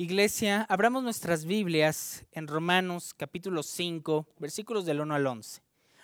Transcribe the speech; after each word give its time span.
Iglesia, 0.00 0.64
abramos 0.68 1.02
nuestras 1.02 1.44
Biblias 1.44 2.24
en 2.30 2.46
Romanos 2.46 3.14
capítulo 3.14 3.64
5, 3.64 4.28
versículos 4.38 4.86
del 4.86 5.00
1 5.00 5.12
al 5.12 5.26
11. 5.26 5.60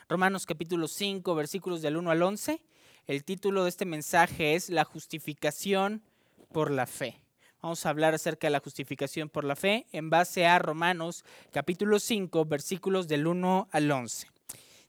Romanos 0.08 0.46
capítulo 0.46 0.88
5, 0.88 1.32
versículos 1.36 1.80
del 1.80 1.96
1 1.98 2.10
al 2.10 2.20
11. 2.20 2.60
El 3.06 3.22
título 3.22 3.62
de 3.62 3.68
este 3.68 3.84
mensaje 3.84 4.56
es 4.56 4.68
La 4.68 4.82
justificación 4.82 6.02
por 6.50 6.72
la 6.72 6.88
fe. 6.88 7.20
Vamos 7.62 7.86
a 7.86 7.90
hablar 7.90 8.14
acerca 8.14 8.48
de 8.48 8.50
la 8.50 8.58
justificación 8.58 9.28
por 9.28 9.44
la 9.44 9.54
fe 9.54 9.86
en 9.92 10.10
base 10.10 10.44
a 10.44 10.58
Romanos 10.58 11.24
capítulo 11.52 12.00
5, 12.00 12.46
versículos 12.46 13.06
del 13.06 13.28
1 13.28 13.68
al 13.70 13.92
11. 13.92 14.26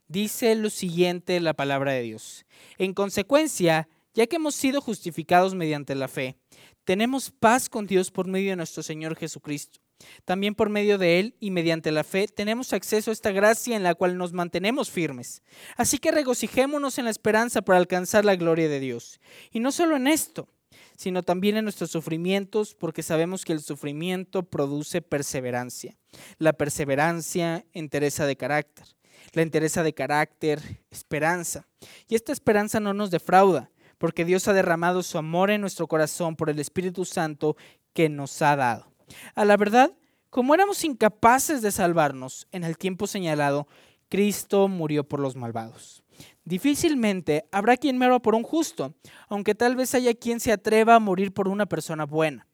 Dice 0.08 0.56
lo 0.56 0.72
siguiente 0.72 1.40
la 1.42 1.54
palabra 1.54 1.92
de 1.92 2.02
Dios. 2.02 2.48
En 2.80 2.96
consecuencia, 2.96 3.88
ya 4.16 4.26
que 4.26 4.38
hemos 4.38 4.56
sido 4.56 4.82
justificados 4.82 5.54
mediante 5.54 5.94
la 5.94 6.08
fe, 6.08 6.38
tenemos 6.86 7.32
paz 7.32 7.68
con 7.68 7.88
Dios 7.88 8.12
por 8.12 8.28
medio 8.28 8.52
de 8.52 8.56
nuestro 8.56 8.84
Señor 8.84 9.16
Jesucristo. 9.16 9.82
También 10.26 10.56
por 10.56 10.70
medio 10.70 10.98
de 10.98 11.20
Él 11.20 11.36
y 11.40 11.52
mediante 11.52 11.92
la 11.92 12.04
fe 12.04 12.28
tenemos 12.28 12.74
acceso 12.74 13.12
a 13.12 13.14
esta 13.14 13.32
gracia 13.32 13.76
en 13.76 13.84
la 13.84 13.96
cual 13.96 14.18
nos 14.18 14.34
mantenemos 14.34 14.90
firmes. 14.90 15.42
Así 15.78 15.98
que 15.98 16.12
regocijémonos 16.12 16.98
en 16.98 17.06
la 17.06 17.12
esperanza 17.12 17.62
por 17.62 17.76
alcanzar 17.76 18.26
la 18.26 18.36
gloria 18.36 18.70
de 18.70 18.80
Dios. 18.80 19.20
Y 19.52 19.60
no 19.60 19.72
solo 19.72 19.96
en 19.96 20.08
esto, 20.08 20.50
sino 20.98 21.24
también 21.24 21.58
en 21.58 21.66
nuestros 21.66 21.92
sufrimientos, 21.92 22.76
porque 22.76 23.04
sabemos 23.04 23.44
que 23.44 23.54
el 23.54 23.62
sufrimiento 23.62 24.44
produce 24.44 25.02
perseverancia. 25.02 25.98
La 26.38 26.54
perseverancia, 26.54 27.66
entereza 27.74 28.26
de 28.26 28.38
carácter. 28.38 28.86
La 29.34 29.42
entereza 29.42 29.84
de 29.84 29.94
carácter, 29.94 30.62
esperanza. 30.92 31.68
Y 32.08 32.16
esta 32.16 32.32
esperanza 32.32 32.80
no 32.80 32.94
nos 32.94 33.12
defrauda, 33.12 33.72
porque 33.98 34.26
Dios 34.26 34.48
ha 34.48 34.54
derramado 34.54 35.04
su 35.04 35.18
amor 35.18 35.52
en 35.52 35.62
nuestro 35.62 35.88
corazón 35.88 36.36
por 36.36 36.50
el 36.50 36.60
Espíritu 36.60 37.06
Santo 37.06 37.56
que 37.94 38.10
nos 38.10 38.42
ha 38.42 38.56
dado. 38.56 38.92
A 39.36 39.46
la 39.46 39.58
verdad, 39.58 39.92
como 40.30 40.54
éramos 40.54 40.84
incapaces 40.84 41.62
de 41.62 41.72
salvarnos 41.72 42.48
en 42.52 42.64
el 42.64 42.78
tiempo 42.78 43.08
señalado, 43.08 43.68
Cristo 44.10 44.68
murió 44.68 45.08
por 45.08 45.20
los 45.20 45.36
malvados. 45.36 46.04
Difícilmente 46.44 47.46
habrá 47.52 47.78
quien 47.78 47.98
muera 47.98 48.20
por 48.20 48.36
un 48.36 48.44
justo, 48.44 48.94
aunque 49.28 49.56
tal 49.56 49.76
vez 49.76 49.96
haya 49.96 50.14
quien 50.14 50.40
se 50.40 50.52
atreva 50.52 50.96
a 50.96 51.00
morir 51.00 51.34
por 51.34 51.48
una 51.48 51.66
persona 51.66 52.06
buena. 52.06 52.48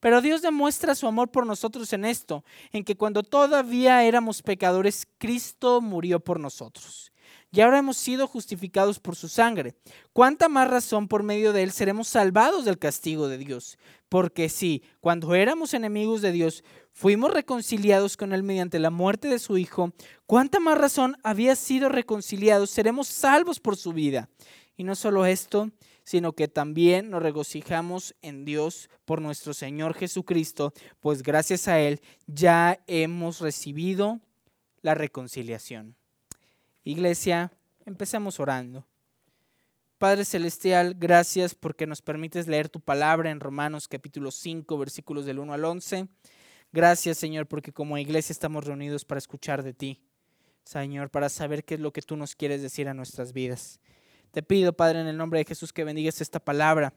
Pero 0.00 0.20
Dios 0.20 0.42
demuestra 0.42 0.94
su 0.94 1.06
amor 1.06 1.30
por 1.30 1.46
nosotros 1.46 1.92
en 1.92 2.04
esto, 2.04 2.44
en 2.72 2.84
que 2.84 2.96
cuando 2.96 3.22
todavía 3.22 4.04
éramos 4.04 4.42
pecadores, 4.42 5.06
Cristo 5.18 5.80
murió 5.80 6.20
por 6.20 6.38
nosotros. 6.38 7.12
Y 7.50 7.62
ahora 7.62 7.78
hemos 7.78 7.96
sido 7.96 8.26
justificados 8.26 9.00
por 9.00 9.16
su 9.16 9.28
sangre. 9.28 9.74
¿Cuánta 10.12 10.48
más 10.48 10.68
razón 10.68 11.08
por 11.08 11.22
medio 11.22 11.54
de 11.54 11.62
él 11.62 11.70
seremos 11.70 12.08
salvados 12.08 12.66
del 12.66 12.78
castigo 12.78 13.26
de 13.28 13.38
Dios? 13.38 13.78
Porque 14.10 14.50
si, 14.50 14.82
cuando 15.00 15.34
éramos 15.34 15.72
enemigos 15.72 16.20
de 16.20 16.32
Dios, 16.32 16.62
fuimos 16.92 17.32
reconciliados 17.32 18.18
con 18.18 18.34
él 18.34 18.42
mediante 18.42 18.78
la 18.78 18.90
muerte 18.90 19.28
de 19.28 19.38
su 19.38 19.56
Hijo, 19.56 19.92
¿cuánta 20.26 20.60
más 20.60 20.76
razón 20.76 21.16
había 21.22 21.56
sido 21.56 21.88
reconciliados 21.88 22.70
seremos 22.70 23.08
salvos 23.08 23.60
por 23.60 23.76
su 23.76 23.94
vida? 23.94 24.28
Y 24.76 24.84
no 24.84 24.94
solo 24.94 25.24
esto, 25.24 25.70
sino 26.04 26.32
que 26.32 26.48
también 26.48 27.10
nos 27.10 27.22
regocijamos 27.22 28.14
en 28.22 28.44
Dios 28.44 28.88
por 29.04 29.22
nuestro 29.22 29.54
Señor 29.54 29.94
Jesucristo, 29.94 30.72
pues 31.00 31.22
gracias 31.22 31.68
a 31.68 31.80
Él 31.80 32.00
ya 32.26 32.78
hemos 32.86 33.40
recibido 33.40 34.20
la 34.80 34.94
reconciliación. 34.94 35.96
Iglesia, 36.88 37.52
empecemos 37.84 38.40
orando. 38.40 38.86
Padre 39.98 40.24
Celestial, 40.24 40.94
gracias 40.98 41.54
porque 41.54 41.86
nos 41.86 42.00
permites 42.00 42.48
leer 42.48 42.70
tu 42.70 42.80
palabra 42.80 43.30
en 43.30 43.40
Romanos 43.40 43.88
capítulo 43.88 44.30
5, 44.30 44.78
versículos 44.78 45.26
del 45.26 45.38
1 45.38 45.52
al 45.52 45.66
11. 45.66 46.08
Gracias, 46.72 47.18
Señor, 47.18 47.46
porque 47.46 47.74
como 47.74 47.98
iglesia 47.98 48.32
estamos 48.32 48.64
reunidos 48.64 49.04
para 49.04 49.18
escuchar 49.18 49.62
de 49.62 49.74
ti, 49.74 50.00
Señor, 50.64 51.10
para 51.10 51.28
saber 51.28 51.62
qué 51.62 51.74
es 51.74 51.80
lo 51.80 51.92
que 51.92 52.00
tú 52.00 52.16
nos 52.16 52.34
quieres 52.34 52.62
decir 52.62 52.88
a 52.88 52.94
nuestras 52.94 53.34
vidas. 53.34 53.80
Te 54.30 54.42
pido, 54.42 54.72
Padre, 54.72 55.02
en 55.02 55.08
el 55.08 55.18
nombre 55.18 55.40
de 55.40 55.44
Jesús, 55.44 55.74
que 55.74 55.84
bendigas 55.84 56.22
esta 56.22 56.40
palabra, 56.40 56.94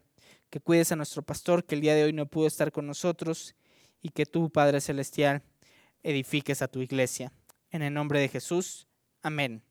que 0.50 0.62
cuides 0.62 0.94
a 0.94 0.96
nuestro 0.96 1.22
pastor, 1.22 1.66
que 1.66 1.76
el 1.76 1.82
día 1.82 1.96
de 1.96 2.06
hoy 2.06 2.14
no 2.14 2.28
pudo 2.28 2.48
estar 2.48 2.72
con 2.72 2.88
nosotros, 2.88 3.56
y 4.02 4.12
que 4.12 4.26
tú, 4.26 4.50
Padre 4.52 4.80
Celestial, 4.80 5.44
edifiques 6.02 6.62
a 6.62 6.70
tu 6.70 6.80
iglesia. 6.80 7.34
En 7.72 7.82
el 7.82 7.94
nombre 7.94 8.22
de 8.22 8.30
Jesús, 8.30 8.88
amén. 9.22 9.62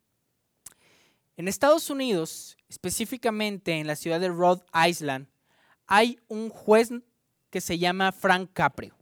En 1.41 1.49
Estados 1.49 1.89
Unidos, 1.89 2.59
específicamente 2.69 3.73
en 3.73 3.87
la 3.87 3.97
ciudad 3.97 4.21
de 4.21 4.29
Rhode 4.29 4.63
Island, 4.87 5.27
hay 5.87 6.19
un 6.29 6.51
juez 6.51 6.91
que 7.49 7.63
se 7.63 7.79
llama 7.79 8.13
Frank 8.13 8.51
Caprio. 8.53 8.95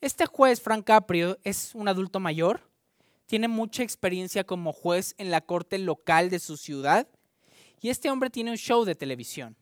Este 0.00 0.26
juez, 0.26 0.60
Frank 0.60 0.84
Caprio, 0.84 1.38
es 1.44 1.72
un 1.76 1.86
adulto 1.86 2.18
mayor, 2.18 2.68
tiene 3.26 3.46
mucha 3.46 3.84
experiencia 3.84 4.42
como 4.42 4.72
juez 4.72 5.14
en 5.18 5.30
la 5.30 5.40
corte 5.40 5.78
local 5.78 6.30
de 6.30 6.40
su 6.40 6.56
ciudad 6.56 7.06
y 7.80 7.90
este 7.90 8.10
hombre 8.10 8.28
tiene 8.28 8.50
un 8.50 8.56
show 8.56 8.84
de 8.84 8.96
televisión. 8.96 9.56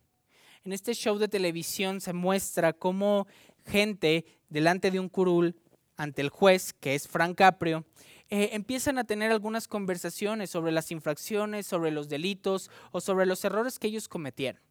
En 0.65 0.73
este 0.73 0.95
show 0.95 1.19
de 1.19 1.29
televisión 1.29 2.01
se 2.01 2.15
muestra 2.15 2.73
cómo 2.73 3.27
gente 3.67 4.25
delante 4.49 4.91
de 4.91 5.01
un 5.01 5.11
curul 5.11 5.55
ante 5.99 6.23
el 6.23 6.31
juez, 6.31 6.73
que 6.73 6.95
es 6.95 7.07
Frank 7.07 7.37
Caprio, 7.37 7.85
eh, 8.31 8.51
empiezan 8.53 8.97
a 8.97 9.05
tener 9.05 9.33
algunas 9.33 9.67
conversaciones 9.67 10.51
sobre 10.51 10.71
las 10.71 10.93
infracciones, 10.93 11.67
sobre 11.67 11.91
los 11.91 12.09
delitos 12.09 12.71
o 12.93 13.01
sobre 13.01 13.27
los 13.27 13.45
errores 13.45 13.79
que 13.79 13.89
ellos 13.89 14.09
cometieron. 14.09 14.63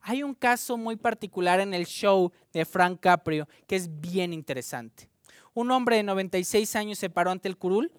Hay 0.00 0.24
un 0.24 0.34
caso 0.34 0.76
muy 0.76 0.96
particular 0.96 1.60
en 1.60 1.74
el 1.74 1.86
show 1.86 2.32
de 2.52 2.64
Frank 2.64 2.98
Caprio 3.00 3.48
que 3.68 3.76
es 3.76 4.00
bien 4.00 4.32
interesante. 4.32 5.08
Un 5.54 5.70
hombre 5.70 5.96
de 5.96 6.02
96 6.02 6.74
años 6.74 6.98
se 6.98 7.08
paró 7.08 7.30
ante 7.30 7.48
el 7.48 7.56
curul, 7.56 7.92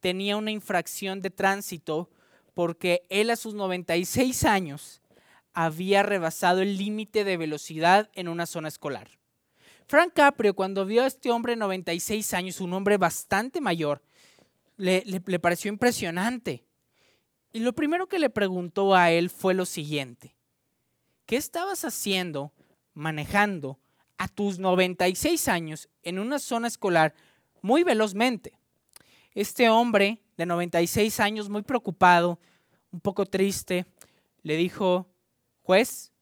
tenía 0.00 0.36
una 0.36 0.50
infracción 0.50 1.22
de 1.22 1.30
tránsito 1.30 2.10
porque 2.52 3.06
él 3.08 3.30
a 3.30 3.36
sus 3.36 3.54
96 3.54 4.44
años 4.44 5.00
había 5.54 6.02
rebasado 6.02 6.60
el 6.60 6.76
límite 6.76 7.24
de 7.24 7.36
velocidad 7.36 8.10
en 8.12 8.28
una 8.28 8.44
zona 8.44 8.68
escolar. 8.68 9.17
Frank 9.88 10.12
Caprio, 10.12 10.54
cuando 10.54 10.84
vio 10.84 11.02
a 11.02 11.06
este 11.06 11.30
hombre 11.30 11.54
de 11.54 11.56
96 11.56 12.34
años, 12.34 12.60
un 12.60 12.74
hombre 12.74 12.98
bastante 12.98 13.58
mayor, 13.62 14.02
le, 14.76 15.02
le 15.06 15.38
pareció 15.38 15.70
impresionante. 15.70 16.62
Y 17.54 17.60
lo 17.60 17.72
primero 17.72 18.06
que 18.06 18.18
le 18.18 18.28
preguntó 18.28 18.94
a 18.94 19.10
él 19.10 19.30
fue 19.30 19.54
lo 19.54 19.64
siguiente. 19.64 20.36
¿Qué 21.24 21.36
estabas 21.36 21.86
haciendo 21.86 22.52
manejando 22.92 23.78
a 24.18 24.28
tus 24.28 24.58
96 24.58 25.48
años 25.48 25.88
en 26.02 26.18
una 26.18 26.38
zona 26.38 26.68
escolar 26.68 27.14
muy 27.62 27.82
velozmente? 27.82 28.58
Este 29.34 29.70
hombre 29.70 30.20
de 30.36 30.44
96 30.44 31.18
años, 31.18 31.48
muy 31.48 31.62
preocupado, 31.62 32.38
un 32.92 33.00
poco 33.00 33.24
triste, 33.24 33.86
le 34.42 34.58
dijo, 34.58 35.08
juez, 35.62 36.12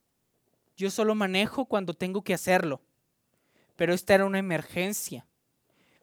yo 0.77 0.89
solo 0.89 1.17
manejo 1.17 1.65
cuando 1.65 1.95
tengo 1.95 2.23
que 2.23 2.33
hacerlo 2.33 2.86
pero 3.77 3.95
esta 3.95 4.15
era 4.15 4.25
una 4.25 4.39
emergencia. 4.39 5.27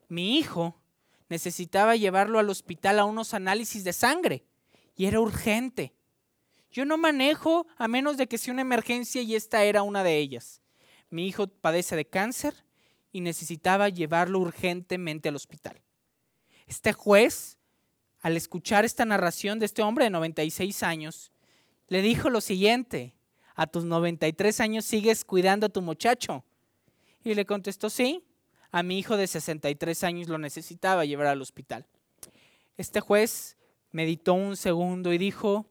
Mi 0.08 0.38
hijo 0.38 0.80
necesitaba 1.30 1.96
llevarlo 1.96 2.40
al 2.40 2.50
hospital 2.50 3.00
a 3.00 3.06
unos 3.06 3.34
análisis 3.34 3.84
de 3.84 3.94
sangre 3.94 4.46
y 4.96 5.06
era 5.06 5.20
urgente. 5.20 5.94
Yo 6.72 6.86
no 6.86 6.98
manejo 6.98 7.68
a 7.78 7.88
menos 7.88 8.18
de 8.18 8.28
que 8.28 8.38
sea 8.38 8.54
una 8.54 8.62
emergencia 8.62 9.22
y 9.22 9.36
esta 9.36 9.64
era 9.64 9.84
una 9.84 10.04
de 10.04 10.18
ellas. 10.18 10.62
Mi 11.10 11.28
hijo 11.28 11.48
padece 11.48 11.96
de 11.96 12.06
cáncer 12.06 12.66
y 13.12 13.22
necesitaba 13.22 13.90
llevarlo 13.90 14.40
urgentemente 14.40 15.30
al 15.30 15.36
hospital. 15.36 15.82
Este 16.66 16.94
juez, 16.94 17.58
al 18.22 18.38
escuchar 18.38 18.86
esta 18.86 19.06
narración 19.06 19.60
de 19.60 19.66
este 19.66 19.84
hombre 19.84 20.06
de 20.06 20.12
96 20.12 20.82
años, 20.84 21.32
le 21.88 22.02
dijo 22.02 22.30
lo 22.30 22.42
siguiente, 22.42 23.16
a 23.56 23.68
tus 23.68 23.86
93 23.86 24.60
años 24.62 24.86
sigues 24.86 25.26
cuidando 25.26 25.68
a 25.68 25.70
tu 25.70 25.82
muchacho. 25.82 26.44
Y 27.24 27.36
le 27.36 27.46
contestó, 27.46 27.90
sí, 27.90 28.24
a 28.72 28.84
mi 28.84 28.98
hijo 28.98 29.18
de 29.18 29.28
63 29.28 30.04
años 30.04 30.28
lo 30.28 30.38
necesitaba 30.38 31.06
llevar 31.06 31.28
al 31.28 31.42
hospital. 31.42 31.86
Este 32.78 33.00
juez 33.00 33.56
meditó 33.92 34.34
un 34.34 34.58
segundo 34.58 35.14
y 35.14 35.18
dijo, 35.18 35.66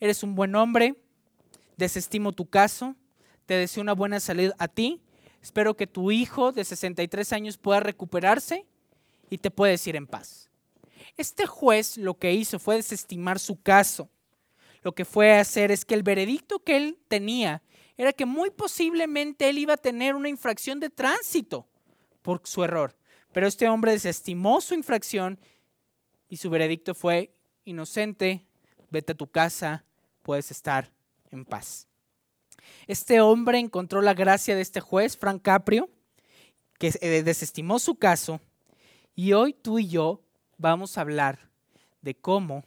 eres 0.00 0.22
un 0.22 0.34
buen 0.34 0.54
hombre, 0.56 0.96
desestimo 1.76 2.32
tu 2.32 2.46
caso, 2.46 2.96
te 3.46 3.54
deseo 3.54 3.82
una 3.82 3.94
buena 3.94 4.20
salud 4.20 4.52
a 4.58 4.68
ti, 4.68 5.00
espero 5.42 5.76
que 5.76 5.86
tu 5.86 6.10
hijo 6.10 6.52
de 6.52 6.64
63 6.64 7.32
años 7.32 7.56
pueda 7.56 7.80
recuperarse 7.80 8.66
y 9.30 9.38
te 9.38 9.50
puedes 9.50 9.86
ir 9.86 9.96
en 9.96 10.06
paz. 10.06 10.50
Este 11.16 11.46
juez 11.46 11.96
lo 11.96 12.18
que 12.18 12.32
hizo 12.32 12.58
fue 12.58 12.76
desestimar 12.76 13.38
su 13.38 13.60
caso. 13.62 14.08
Lo 14.82 14.92
que 14.94 15.04
fue 15.04 15.32
a 15.32 15.40
hacer 15.40 15.70
es 15.70 15.84
que 15.84 15.94
el 15.94 16.02
veredicto 16.02 16.58
que 16.58 16.76
él 16.76 16.98
tenía 17.08 17.62
era 17.96 18.12
que 18.12 18.26
muy 18.26 18.50
posiblemente 18.50 19.48
él 19.48 19.58
iba 19.58 19.74
a 19.74 19.78
tener 19.78 20.14
una 20.14 20.28
infracción 20.28 20.80
de 20.80 20.90
tránsito 20.90 21.68
por 22.22 22.40
su 22.44 22.64
error. 22.64 22.96
Pero 23.32 23.46
este 23.46 23.68
hombre 23.68 23.92
desestimó 23.92 24.60
su 24.60 24.74
infracción 24.74 25.38
y 26.28 26.36
su 26.36 26.50
veredicto 26.50 26.94
fue 26.94 27.34
inocente, 27.64 28.46
vete 28.90 29.12
a 29.12 29.16
tu 29.16 29.28
casa, 29.28 29.84
puedes 30.22 30.50
estar 30.50 30.92
en 31.30 31.44
paz. 31.44 31.88
Este 32.86 33.20
hombre 33.20 33.58
encontró 33.58 34.00
la 34.02 34.14
gracia 34.14 34.54
de 34.54 34.62
este 34.62 34.80
juez, 34.80 35.16
Frank 35.16 35.42
Caprio, 35.42 35.90
que 36.78 36.92
eh, 37.00 37.22
desestimó 37.22 37.78
su 37.78 37.96
caso 37.96 38.40
y 39.14 39.32
hoy 39.32 39.52
tú 39.52 39.78
y 39.78 39.88
yo 39.88 40.22
vamos 40.58 40.96
a 40.96 41.02
hablar 41.02 41.50
de 42.02 42.14
cómo 42.14 42.64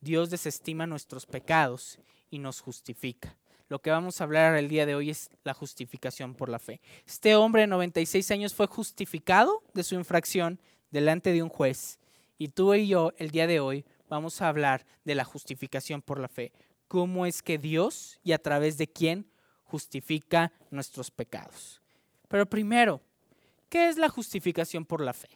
Dios 0.00 0.30
desestima 0.30 0.86
nuestros 0.86 1.26
pecados 1.26 1.98
y 2.30 2.38
nos 2.38 2.60
justifica. 2.60 3.36
Lo 3.68 3.82
que 3.82 3.90
vamos 3.90 4.20
a 4.20 4.24
hablar 4.24 4.56
el 4.56 4.68
día 4.68 4.86
de 4.86 4.94
hoy 4.94 5.10
es 5.10 5.30
la 5.44 5.52
justificación 5.52 6.34
por 6.34 6.48
la 6.48 6.58
fe. 6.58 6.80
Este 7.06 7.36
hombre 7.36 7.62
de 7.62 7.66
96 7.66 8.30
años 8.30 8.54
fue 8.54 8.66
justificado 8.66 9.62
de 9.74 9.84
su 9.84 9.94
infracción 9.94 10.58
delante 10.90 11.32
de 11.32 11.42
un 11.42 11.50
juez. 11.50 11.98
Y 12.38 12.48
tú 12.48 12.72
y 12.72 12.88
yo 12.88 13.12
el 13.18 13.30
día 13.30 13.46
de 13.46 13.60
hoy 13.60 13.84
vamos 14.08 14.40
a 14.40 14.48
hablar 14.48 14.86
de 15.04 15.14
la 15.14 15.24
justificación 15.24 16.00
por 16.00 16.18
la 16.18 16.28
fe. 16.28 16.52
Cómo 16.86 17.26
es 17.26 17.42
que 17.42 17.58
Dios 17.58 18.18
y 18.24 18.32
a 18.32 18.38
través 18.38 18.78
de 18.78 18.88
quién 18.88 19.30
justifica 19.64 20.50
nuestros 20.70 21.10
pecados. 21.10 21.82
Pero 22.26 22.48
primero, 22.48 23.02
¿qué 23.68 23.90
es 23.90 23.98
la 23.98 24.08
justificación 24.08 24.86
por 24.86 25.02
la 25.02 25.12
fe? 25.12 25.28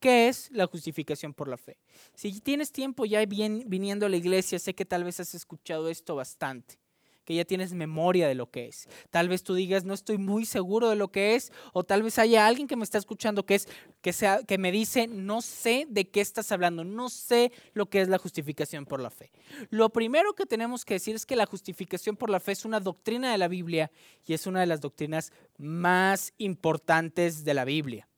¿Qué 0.00 0.26
es 0.26 0.50
la 0.50 0.66
justificación 0.66 1.32
por 1.32 1.46
la 1.46 1.56
fe? 1.56 1.78
Si 2.16 2.40
tienes 2.40 2.72
tiempo 2.72 3.04
ya 3.04 3.24
viniendo 3.24 4.06
a 4.06 4.08
la 4.08 4.16
iglesia, 4.16 4.58
sé 4.58 4.74
que 4.74 4.84
tal 4.84 5.04
vez 5.04 5.20
has 5.20 5.32
escuchado 5.36 5.88
esto 5.88 6.16
bastante 6.16 6.81
que 7.24 7.34
ya 7.34 7.44
tienes 7.44 7.72
memoria 7.72 8.28
de 8.28 8.34
lo 8.34 8.50
que 8.50 8.66
es. 8.66 8.88
Tal 9.10 9.28
vez 9.28 9.42
tú 9.42 9.54
digas, 9.54 9.84
no 9.84 9.94
estoy 9.94 10.18
muy 10.18 10.44
seguro 10.44 10.90
de 10.90 10.96
lo 10.96 11.10
que 11.10 11.34
es, 11.34 11.52
o 11.72 11.84
tal 11.84 12.02
vez 12.02 12.18
haya 12.18 12.46
alguien 12.46 12.68
que 12.68 12.76
me 12.76 12.84
está 12.84 12.98
escuchando 12.98 13.44
que, 13.44 13.56
es, 13.56 13.68
que, 14.00 14.12
sea, 14.12 14.42
que 14.42 14.58
me 14.58 14.72
dice, 14.72 15.06
no 15.06 15.42
sé 15.42 15.86
de 15.88 16.08
qué 16.08 16.20
estás 16.20 16.52
hablando, 16.52 16.84
no 16.84 17.08
sé 17.08 17.52
lo 17.74 17.86
que 17.86 18.00
es 18.00 18.08
la 18.08 18.18
justificación 18.18 18.86
por 18.86 19.00
la 19.00 19.10
fe. 19.10 19.30
Lo 19.70 19.90
primero 19.90 20.34
que 20.34 20.46
tenemos 20.46 20.84
que 20.84 20.94
decir 20.94 21.14
es 21.14 21.26
que 21.26 21.36
la 21.36 21.46
justificación 21.46 22.16
por 22.16 22.30
la 22.30 22.40
fe 22.40 22.52
es 22.52 22.64
una 22.64 22.80
doctrina 22.80 23.30
de 23.32 23.38
la 23.38 23.48
Biblia 23.48 23.90
y 24.24 24.34
es 24.34 24.46
una 24.46 24.60
de 24.60 24.66
las 24.66 24.80
doctrinas 24.80 25.32
más 25.58 26.32
importantes 26.38 27.44
de 27.44 27.54
la 27.54 27.64
Biblia. 27.64 28.08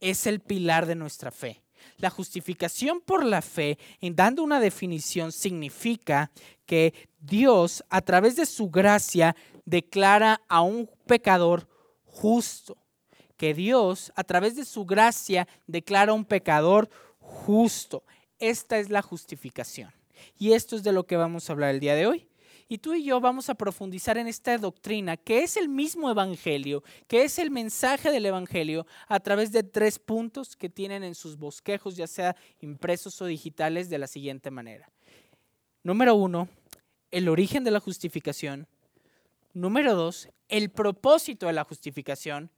Es 0.00 0.26
el 0.26 0.40
pilar 0.40 0.86
de 0.86 0.94
nuestra 0.94 1.30
fe. 1.30 1.63
La 1.98 2.10
justificación 2.10 3.00
por 3.00 3.24
la 3.24 3.42
fe, 3.42 3.78
en 4.00 4.16
dando 4.16 4.42
una 4.42 4.60
definición, 4.60 5.32
significa 5.32 6.30
que 6.66 6.94
Dios, 7.20 7.84
a 7.90 8.00
través 8.00 8.36
de 8.36 8.46
su 8.46 8.70
gracia, 8.70 9.36
declara 9.64 10.40
a 10.48 10.62
un 10.62 10.88
pecador 11.06 11.68
justo. 12.04 12.76
Que 13.36 13.54
Dios, 13.54 14.12
a 14.14 14.24
través 14.24 14.56
de 14.56 14.64
su 14.64 14.84
gracia, 14.84 15.48
declara 15.66 16.12
a 16.12 16.14
un 16.14 16.24
pecador 16.24 16.88
justo. 17.18 18.04
Esta 18.38 18.78
es 18.78 18.90
la 18.90 19.02
justificación. 19.02 19.92
Y 20.38 20.52
esto 20.52 20.76
es 20.76 20.82
de 20.82 20.92
lo 20.92 21.06
que 21.06 21.16
vamos 21.16 21.48
a 21.48 21.52
hablar 21.52 21.70
el 21.70 21.80
día 21.80 21.94
de 21.94 22.06
hoy. 22.06 22.28
Y 22.68 22.78
tú 22.78 22.94
y 22.94 23.04
yo 23.04 23.20
vamos 23.20 23.50
a 23.50 23.54
profundizar 23.54 24.16
en 24.16 24.26
esta 24.26 24.56
doctrina, 24.56 25.16
que 25.16 25.42
es 25.42 25.56
el 25.56 25.68
mismo 25.68 26.10
Evangelio, 26.10 26.82
que 27.06 27.24
es 27.24 27.38
el 27.38 27.50
mensaje 27.50 28.10
del 28.10 28.26
Evangelio, 28.26 28.86
a 29.06 29.20
través 29.20 29.52
de 29.52 29.62
tres 29.62 29.98
puntos 29.98 30.56
que 30.56 30.70
tienen 30.70 31.04
en 31.04 31.14
sus 31.14 31.36
bosquejos, 31.36 31.96
ya 31.96 32.06
sea 32.06 32.36
impresos 32.60 33.20
o 33.20 33.26
digitales, 33.26 33.90
de 33.90 33.98
la 33.98 34.06
siguiente 34.06 34.50
manera. 34.50 34.90
Número 35.82 36.14
uno, 36.14 36.48
el 37.10 37.28
origen 37.28 37.64
de 37.64 37.70
la 37.70 37.80
justificación. 37.80 38.66
Número 39.52 39.94
dos, 39.94 40.28
el 40.48 40.70
propósito 40.70 41.46
de 41.46 41.52
la 41.52 41.64
justificación. 41.64 42.50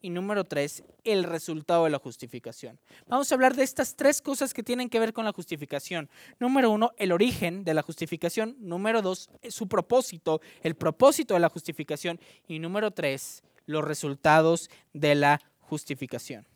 Y 0.00 0.10
número 0.10 0.44
tres, 0.44 0.84
el 1.02 1.24
resultado 1.24 1.84
de 1.84 1.90
la 1.90 1.98
justificación. 1.98 2.78
Vamos 3.08 3.30
a 3.30 3.34
hablar 3.34 3.56
de 3.56 3.64
estas 3.64 3.96
tres 3.96 4.22
cosas 4.22 4.54
que 4.54 4.62
tienen 4.62 4.88
que 4.88 5.00
ver 5.00 5.12
con 5.12 5.24
la 5.24 5.32
justificación. 5.32 6.08
Número 6.38 6.70
uno, 6.70 6.92
el 6.98 7.10
origen 7.10 7.64
de 7.64 7.74
la 7.74 7.82
justificación. 7.82 8.56
Número 8.60 9.02
dos, 9.02 9.28
su 9.48 9.66
propósito, 9.66 10.40
el 10.62 10.76
propósito 10.76 11.34
de 11.34 11.40
la 11.40 11.48
justificación. 11.48 12.20
Y 12.46 12.60
número 12.60 12.92
tres, 12.92 13.42
los 13.66 13.84
resultados 13.84 14.70
de 14.92 15.16
la 15.16 15.40
justificación. 15.60 16.46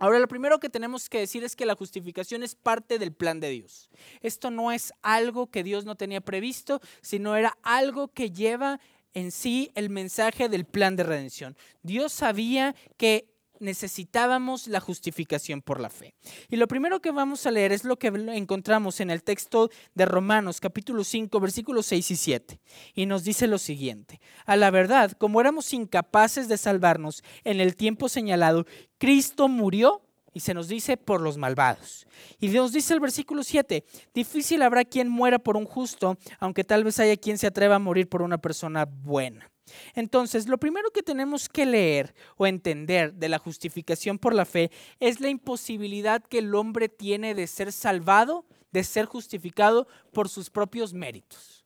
Ahora, 0.00 0.18
lo 0.18 0.26
primero 0.26 0.58
que 0.58 0.68
tenemos 0.68 1.08
que 1.08 1.20
decir 1.20 1.44
es 1.44 1.54
que 1.54 1.64
la 1.64 1.76
justificación 1.76 2.42
es 2.42 2.56
parte 2.56 2.98
del 2.98 3.12
plan 3.12 3.38
de 3.38 3.50
Dios. 3.50 3.88
Esto 4.20 4.50
no 4.50 4.72
es 4.72 4.92
algo 5.02 5.46
que 5.46 5.62
Dios 5.62 5.84
no 5.84 5.94
tenía 5.94 6.20
previsto, 6.20 6.80
sino 7.00 7.36
era 7.36 7.56
algo 7.62 8.08
que 8.08 8.30
lleva 8.30 8.80
en 9.14 9.30
sí 9.30 9.70
el 9.74 9.90
mensaje 9.90 10.48
del 10.48 10.64
plan 10.64 10.96
de 10.96 11.04
redención. 11.04 11.56
Dios 11.82 12.12
sabía 12.12 12.74
que 12.96 13.34
necesitábamos 13.60 14.66
la 14.66 14.80
justificación 14.80 15.62
por 15.62 15.80
la 15.80 15.90
fe. 15.90 16.14
Y 16.48 16.56
lo 16.56 16.68
primero 16.68 17.00
que 17.00 17.10
vamos 17.10 17.46
a 17.46 17.50
leer 17.50 17.72
es 17.72 17.84
lo 17.84 17.98
que 17.98 18.08
encontramos 18.08 19.00
en 19.00 19.10
el 19.10 19.22
texto 19.22 19.70
de 19.94 20.06
Romanos 20.06 20.60
capítulo 20.60 21.04
5 21.04 21.40
versículos 21.40 21.86
6 21.86 22.10
y 22.10 22.16
7. 22.16 22.60
Y 22.94 23.06
nos 23.06 23.24
dice 23.24 23.46
lo 23.46 23.58
siguiente, 23.58 24.20
a 24.44 24.56
la 24.56 24.70
verdad, 24.70 25.12
como 25.12 25.40
éramos 25.40 25.72
incapaces 25.72 26.48
de 26.48 26.58
salvarnos 26.58 27.22
en 27.44 27.60
el 27.60 27.76
tiempo 27.76 28.08
señalado, 28.08 28.66
Cristo 28.98 29.48
murió 29.48 30.03
y 30.34 30.40
se 30.40 30.52
nos 30.52 30.68
dice 30.68 30.96
por 30.96 31.20
los 31.20 31.38
malvados. 31.38 32.06
Y 32.40 32.48
nos 32.48 32.72
dice 32.72 32.92
el 32.92 33.00
versículo 33.00 33.44
7, 33.44 33.84
difícil 34.12 34.62
habrá 34.62 34.84
quien 34.84 35.08
muera 35.08 35.38
por 35.38 35.56
un 35.56 35.64
justo, 35.64 36.18
aunque 36.40 36.64
tal 36.64 36.84
vez 36.84 36.98
haya 36.98 37.16
quien 37.16 37.38
se 37.38 37.46
atreva 37.46 37.76
a 37.76 37.78
morir 37.78 38.08
por 38.08 38.20
una 38.20 38.38
persona 38.38 38.84
buena. 38.84 39.50
Entonces, 39.94 40.46
lo 40.46 40.58
primero 40.58 40.90
que 40.90 41.02
tenemos 41.02 41.48
que 41.48 41.64
leer 41.64 42.14
o 42.36 42.46
entender 42.46 43.14
de 43.14 43.28
la 43.28 43.38
justificación 43.38 44.18
por 44.18 44.34
la 44.34 44.44
fe 44.44 44.70
es 45.00 45.20
la 45.20 45.28
imposibilidad 45.30 46.22
que 46.22 46.38
el 46.38 46.54
hombre 46.54 46.88
tiene 46.88 47.34
de 47.34 47.46
ser 47.46 47.72
salvado, 47.72 48.44
de 48.72 48.84
ser 48.84 49.06
justificado 49.06 49.86
por 50.12 50.28
sus 50.28 50.50
propios 50.50 50.92
méritos. 50.92 51.64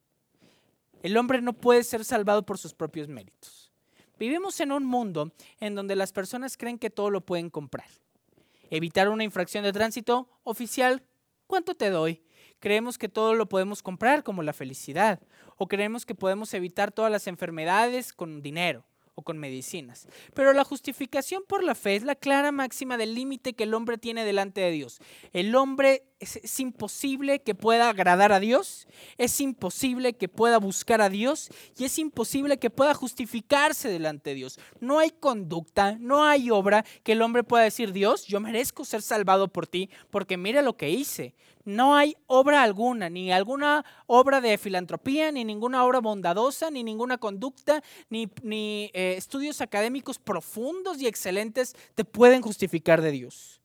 El 1.02 1.16
hombre 1.16 1.40
no 1.40 1.54
puede 1.54 1.82
ser 1.84 2.04
salvado 2.04 2.44
por 2.44 2.58
sus 2.58 2.74
propios 2.74 3.08
méritos. 3.08 3.72
Vivimos 4.18 4.60
en 4.60 4.72
un 4.72 4.84
mundo 4.84 5.32
en 5.58 5.74
donde 5.74 5.96
las 5.96 6.12
personas 6.12 6.56
creen 6.56 6.78
que 6.78 6.90
todo 6.90 7.08
lo 7.10 7.20
pueden 7.20 7.50
comprar 7.50 7.86
evitar 8.70 9.08
una 9.08 9.24
infracción 9.24 9.64
de 9.64 9.72
tránsito 9.72 10.28
oficial, 10.42 11.02
¿cuánto 11.46 11.74
te 11.74 11.90
doy? 11.90 12.22
Creemos 12.60 12.98
que 12.98 13.08
todo 13.08 13.34
lo 13.34 13.48
podemos 13.48 13.82
comprar 13.82 14.24
como 14.24 14.42
la 14.42 14.52
felicidad 14.52 15.20
o 15.56 15.68
creemos 15.68 16.04
que 16.04 16.14
podemos 16.14 16.52
evitar 16.54 16.92
todas 16.92 17.12
las 17.12 17.26
enfermedades 17.26 18.12
con 18.12 18.42
dinero 18.42 18.84
o 19.14 19.22
con 19.22 19.38
medicinas. 19.38 20.06
Pero 20.34 20.52
la 20.52 20.64
justificación 20.64 21.42
por 21.48 21.64
la 21.64 21.74
fe 21.74 21.96
es 21.96 22.04
la 22.04 22.14
clara 22.14 22.52
máxima 22.52 22.96
del 22.96 23.14
límite 23.14 23.54
que 23.54 23.64
el 23.64 23.74
hombre 23.74 23.98
tiene 23.98 24.24
delante 24.24 24.60
de 24.60 24.70
Dios. 24.70 25.00
El 25.32 25.54
hombre 25.56 26.04
es, 26.20 26.60
imposible 26.60 27.40
que 27.40 27.54
pueda 27.54 27.88
agradar 27.88 28.32
a 28.32 28.40
Dios, 28.40 28.86
es 29.16 29.40
imposible 29.40 30.14
que 30.14 30.28
pueda 30.28 30.58
buscar 30.58 31.00
a 31.00 31.08
Dios 31.08 31.50
y 31.76 31.84
es 31.84 31.98
imposible 31.98 32.58
que 32.58 32.70
pueda 32.70 32.94
justificarse 32.94 33.88
delante 33.88 34.30
de 34.30 34.36
Dios. 34.36 34.58
No 34.80 34.98
hay 34.98 35.10
conducta, 35.10 35.96
no 36.00 36.24
hay 36.24 36.50
obra 36.50 36.84
que 37.02 37.12
el 37.12 37.22
hombre 37.22 37.44
pueda 37.44 37.64
decir, 37.64 37.92
Dios, 37.92 38.26
yo 38.26 38.40
merezco 38.40 38.84
ser 38.84 39.02
salvado 39.02 39.48
por 39.48 39.66
ti 39.66 39.90
porque 40.10 40.36
mira 40.36 40.62
lo 40.62 40.76
que 40.76 40.90
hice. 40.90 41.34
No 41.64 41.94
hay 41.94 42.16
obra 42.26 42.62
alguna, 42.62 43.10
ni 43.10 43.30
alguna 43.30 43.84
obra 44.06 44.40
de 44.40 44.56
filantropía, 44.56 45.30
ni 45.30 45.44
ninguna 45.44 45.84
obra 45.84 46.00
bondadosa, 46.00 46.70
ni 46.70 46.82
ninguna 46.82 47.18
conducta, 47.18 47.82
ni, 48.08 48.30
eh, 48.94 49.14
estudios 49.18 49.60
académicos 49.60 50.18
profundos 50.18 50.98
y 50.98 51.06
excelentes 51.06 51.76
te 51.94 52.06
pueden 52.06 52.40
justificar 52.40 53.02
de 53.02 53.10
Dios. 53.10 53.57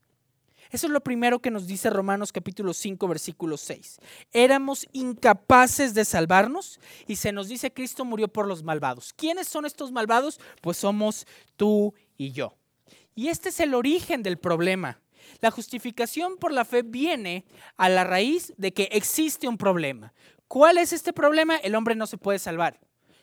Eso 0.74 0.88
es 0.88 0.92
lo 0.92 1.01
primero 1.01 1.38
que 1.38 1.51
nos 1.51 1.68
dice 1.68 1.92
Romanos 1.92 2.32
capítulo 2.32 2.74
5, 2.74 3.08
versículo 3.08 3.58
6. 3.58 4.00
Éramos 4.32 4.88
incapaces 4.92 5.94
de 5.94 6.03
salvarnos 6.03 6.80
y 7.06 7.18
se 7.18 7.32
nos 7.32 7.48
dice 7.48 7.72
Cristo 7.72 8.06
murió 8.06 8.27
por 8.27 8.48
los 8.48 8.63
malvados. 8.63 9.13
¿Quiénes 9.13 9.48
son 9.48 9.68
estos 9.68 9.92
malvados? 9.92 10.39
Pues 10.62 10.77
somos 10.77 11.27
tú 11.58 11.94
y 12.18 12.32
yo. 12.32 12.58
Y 13.13 13.27
este 13.27 13.50
es 13.50 13.60
el 13.60 13.75
origen 13.75 14.24
del 14.24 14.39
problema. 14.39 15.00
La 15.42 15.51
justificación 15.51 16.38
por 16.38 16.51
la 16.51 16.65
fe 16.65 16.82
viene 16.82 17.46
a 17.77 17.88
la 17.88 18.03
raíz 18.03 18.51
de 18.58 18.74
que 18.74 18.89
existe 18.94 19.48
un 19.48 19.60
problema. 19.60 20.12
¿Cuál 20.48 20.80
es 20.80 20.92
este 20.92 21.13
problema? 21.13 21.56
El 21.58 21.75
hombre 21.75 21.94
no 21.94 22.08
se 22.08 22.18
puede 22.18 22.39
salvar. 22.39 22.80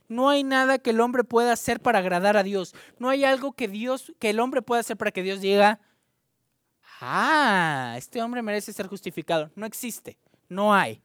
No 0.07 0.28
hay 0.28 0.45
nada 0.45 0.78
que 0.78 0.90
el 0.90 1.00
hombre 1.00 1.25
pueda 1.25 1.52
hacer 1.52 1.80
para 1.80 1.99
agradar 1.99 2.37
a 2.37 2.45
Dios. 2.45 2.76
No 3.00 3.09
hay 3.09 3.25
algo 3.25 3.54
que 3.54 3.66
Dios, 3.66 4.12
que 4.21 4.30
el 4.30 4.38
hombre 4.38 4.62
pueda 4.62 4.83
hacer 4.83 4.97
para 4.97 5.11
que 5.11 5.25
Dios 5.25 5.40
diga, 5.40 5.80
ah, 7.00 7.95
este 7.97 8.23
hombre 8.23 8.42
merece 8.42 8.73
ser 8.73 8.87
justificado. 8.87 9.50
No 9.54 9.66
existe, 9.66 10.19
no 10.49 10.75
hay, 10.75 11.02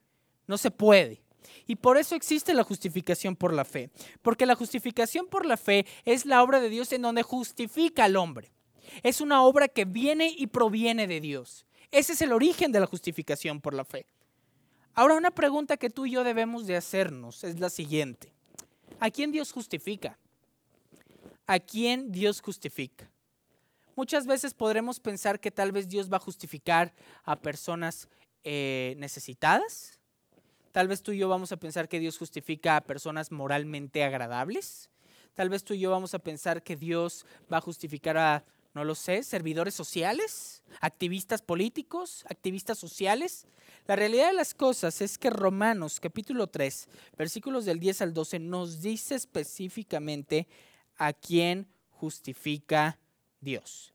no 0.48 0.58
se 0.58 0.72
puede. 0.72 1.22
Y 1.68 1.76
por 1.76 1.98
eso 1.98 2.16
existe 2.16 2.54
la 2.54 2.64
justificación 2.64 3.36
por 3.36 3.54
la 3.54 3.66
fe. 3.66 3.90
Porque 4.22 4.46
la 4.46 4.56
justificación 4.56 5.28
por 5.28 5.46
la 5.46 5.58
fe 5.58 5.86
es 6.04 6.26
la 6.26 6.44
obra 6.44 6.60
de 6.60 6.70
Dios 6.70 6.92
en 6.92 7.02
donde 7.02 7.24
justifica 7.24 8.06
al 8.06 8.16
hombre. 8.16 8.52
Es 9.04 9.22
una 9.22 9.44
obra 9.44 9.68
que 9.68 9.86
viene 9.86 10.34
y 10.38 10.48
proviene 10.48 11.08
de 11.08 11.22
Dios. 11.22 11.66
Ese 11.92 12.14
es 12.14 12.22
el 12.22 12.34
origen 12.34 12.72
de 12.72 12.80
la 12.80 12.88
justificación 12.88 13.62
por 13.62 13.74
la 13.74 13.86
fe. 13.86 14.06
Ahora 14.94 15.16
una 15.16 15.32
pregunta 15.32 15.78
que 15.78 15.90
tú 15.90 16.06
y 16.06 16.12
yo 16.12 16.24
debemos 16.24 16.68
de 16.68 16.78
hacernos 16.78 17.44
es 17.44 17.60
la 17.60 17.70
siguiente. 17.70 18.34
¿A 19.00 19.10
quién 19.10 19.32
Dios 19.32 19.52
justifica? 19.52 20.18
¿A 21.48 21.60
quién 21.60 22.12
Dios 22.12 22.42
justifica? 22.42 23.12
Muchas 23.96 24.28
veces 24.28 24.54
podremos 24.54 25.00
pensar 25.00 25.40
que 25.40 25.52
tal 25.52 25.72
vez 25.72 25.88
Dios 25.88 26.12
va 26.12 26.18
a 26.18 26.20
justificar 26.20 26.94
a 27.24 27.38
personas 27.38 28.10
eh, 28.44 28.96
necesitadas. 28.98 30.00
Tal 30.74 30.90
vez 30.90 31.02
tú 31.02 31.14
y 31.14 31.18
yo 31.20 31.30
vamos 31.30 31.54
a 31.54 31.58
pensar 31.58 31.88
que 31.88 32.02
Dios 32.02 32.18
justifica 32.18 32.76
a 32.76 32.82
personas 32.82 33.32
moralmente 33.32 34.04
agradables. 34.04 34.90
Tal 35.34 35.50
vez 35.50 35.64
tú 35.64 35.74
y 35.74 35.80
yo 35.80 35.92
vamos 35.92 36.14
a 36.14 36.20
pensar 36.20 36.62
que 36.62 36.76
Dios 36.76 37.26
va 37.52 37.58
a 37.58 37.62
justificar 37.62 38.18
a 38.18 38.46
No 38.74 38.84
lo 38.84 38.94
sé, 38.94 39.24
servidores 39.24 39.74
sociales, 39.74 40.62
activistas 40.82 41.42
políticos, 41.42 42.26
activistas 42.28 42.78
sociales. 42.78 43.48
La 43.88 43.96
realidad 43.96 44.28
de 44.28 44.34
las 44.34 44.54
cosas 44.54 45.00
es 45.00 45.18
que 45.18 45.30
Romanos 45.30 46.02
capítulo 46.02 46.48
3, 46.48 46.90
versículos 47.18 47.64
del 47.64 47.80
10 47.80 48.02
al 48.02 48.14
12 48.14 48.40
nos 48.40 48.82
dice 48.82 49.16
específicamente 49.16 50.50
a 50.98 51.14
quién 51.14 51.70
justifica 51.92 53.00
Dios. 53.46 53.94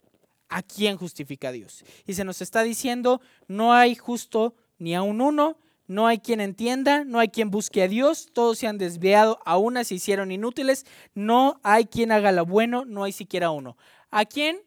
¿A 0.49 0.63
quién 0.63 0.97
justifica 0.97 1.53
Dios? 1.53 1.85
Y 2.07 2.15
se 2.15 2.25
nos 2.25 2.41
está 2.41 2.63
diciendo, 2.63 3.21
no 3.47 3.75
hay 3.75 3.95
justo 3.95 4.55
ni 4.79 4.95
a 4.95 5.03
un 5.03 5.21
uno, 5.21 5.59
no 5.87 6.07
hay 6.07 6.21
quien 6.21 6.41
entienda, 6.41 7.05
no 7.05 7.19
hay 7.19 7.29
quien 7.29 7.51
busque 7.51 7.83
a 7.83 7.89
Dios, 7.89 8.31
todos 8.33 8.59
se 8.59 8.67
han 8.67 8.79
desviado, 8.79 9.41
a 9.45 9.59
una 9.59 9.85
se 9.85 9.97
hicieron 9.97 10.33
inútiles, 10.33 10.87
no 11.15 11.61
hay 11.63 11.85
quien 11.85 12.13
haga 12.13 12.33
lo 12.33 12.47
bueno, 12.47 12.85
no 12.85 13.05
hay 13.05 13.13
siquiera 13.13 13.51
uno. 13.51 13.77
¿A 14.11 14.25
quién? 14.25 14.63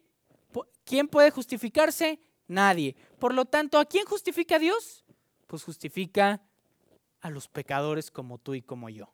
¿Quién 0.85 1.07
puede 1.07 1.31
justificarse? 1.31 2.19
Nadie. 2.47 2.95
Por 3.19 3.33
lo 3.33 3.45
tanto, 3.45 3.79
¿a 3.79 3.85
quién 3.85 4.05
justifica 4.05 4.59
Dios? 4.59 5.05
Pues 5.47 5.63
justifica 5.63 6.41
a 7.21 7.29
los 7.29 7.47
pecadores 7.47 8.11
como 8.11 8.37
tú 8.37 8.53
y 8.53 8.61
como 8.61 8.89
yo. 8.89 9.13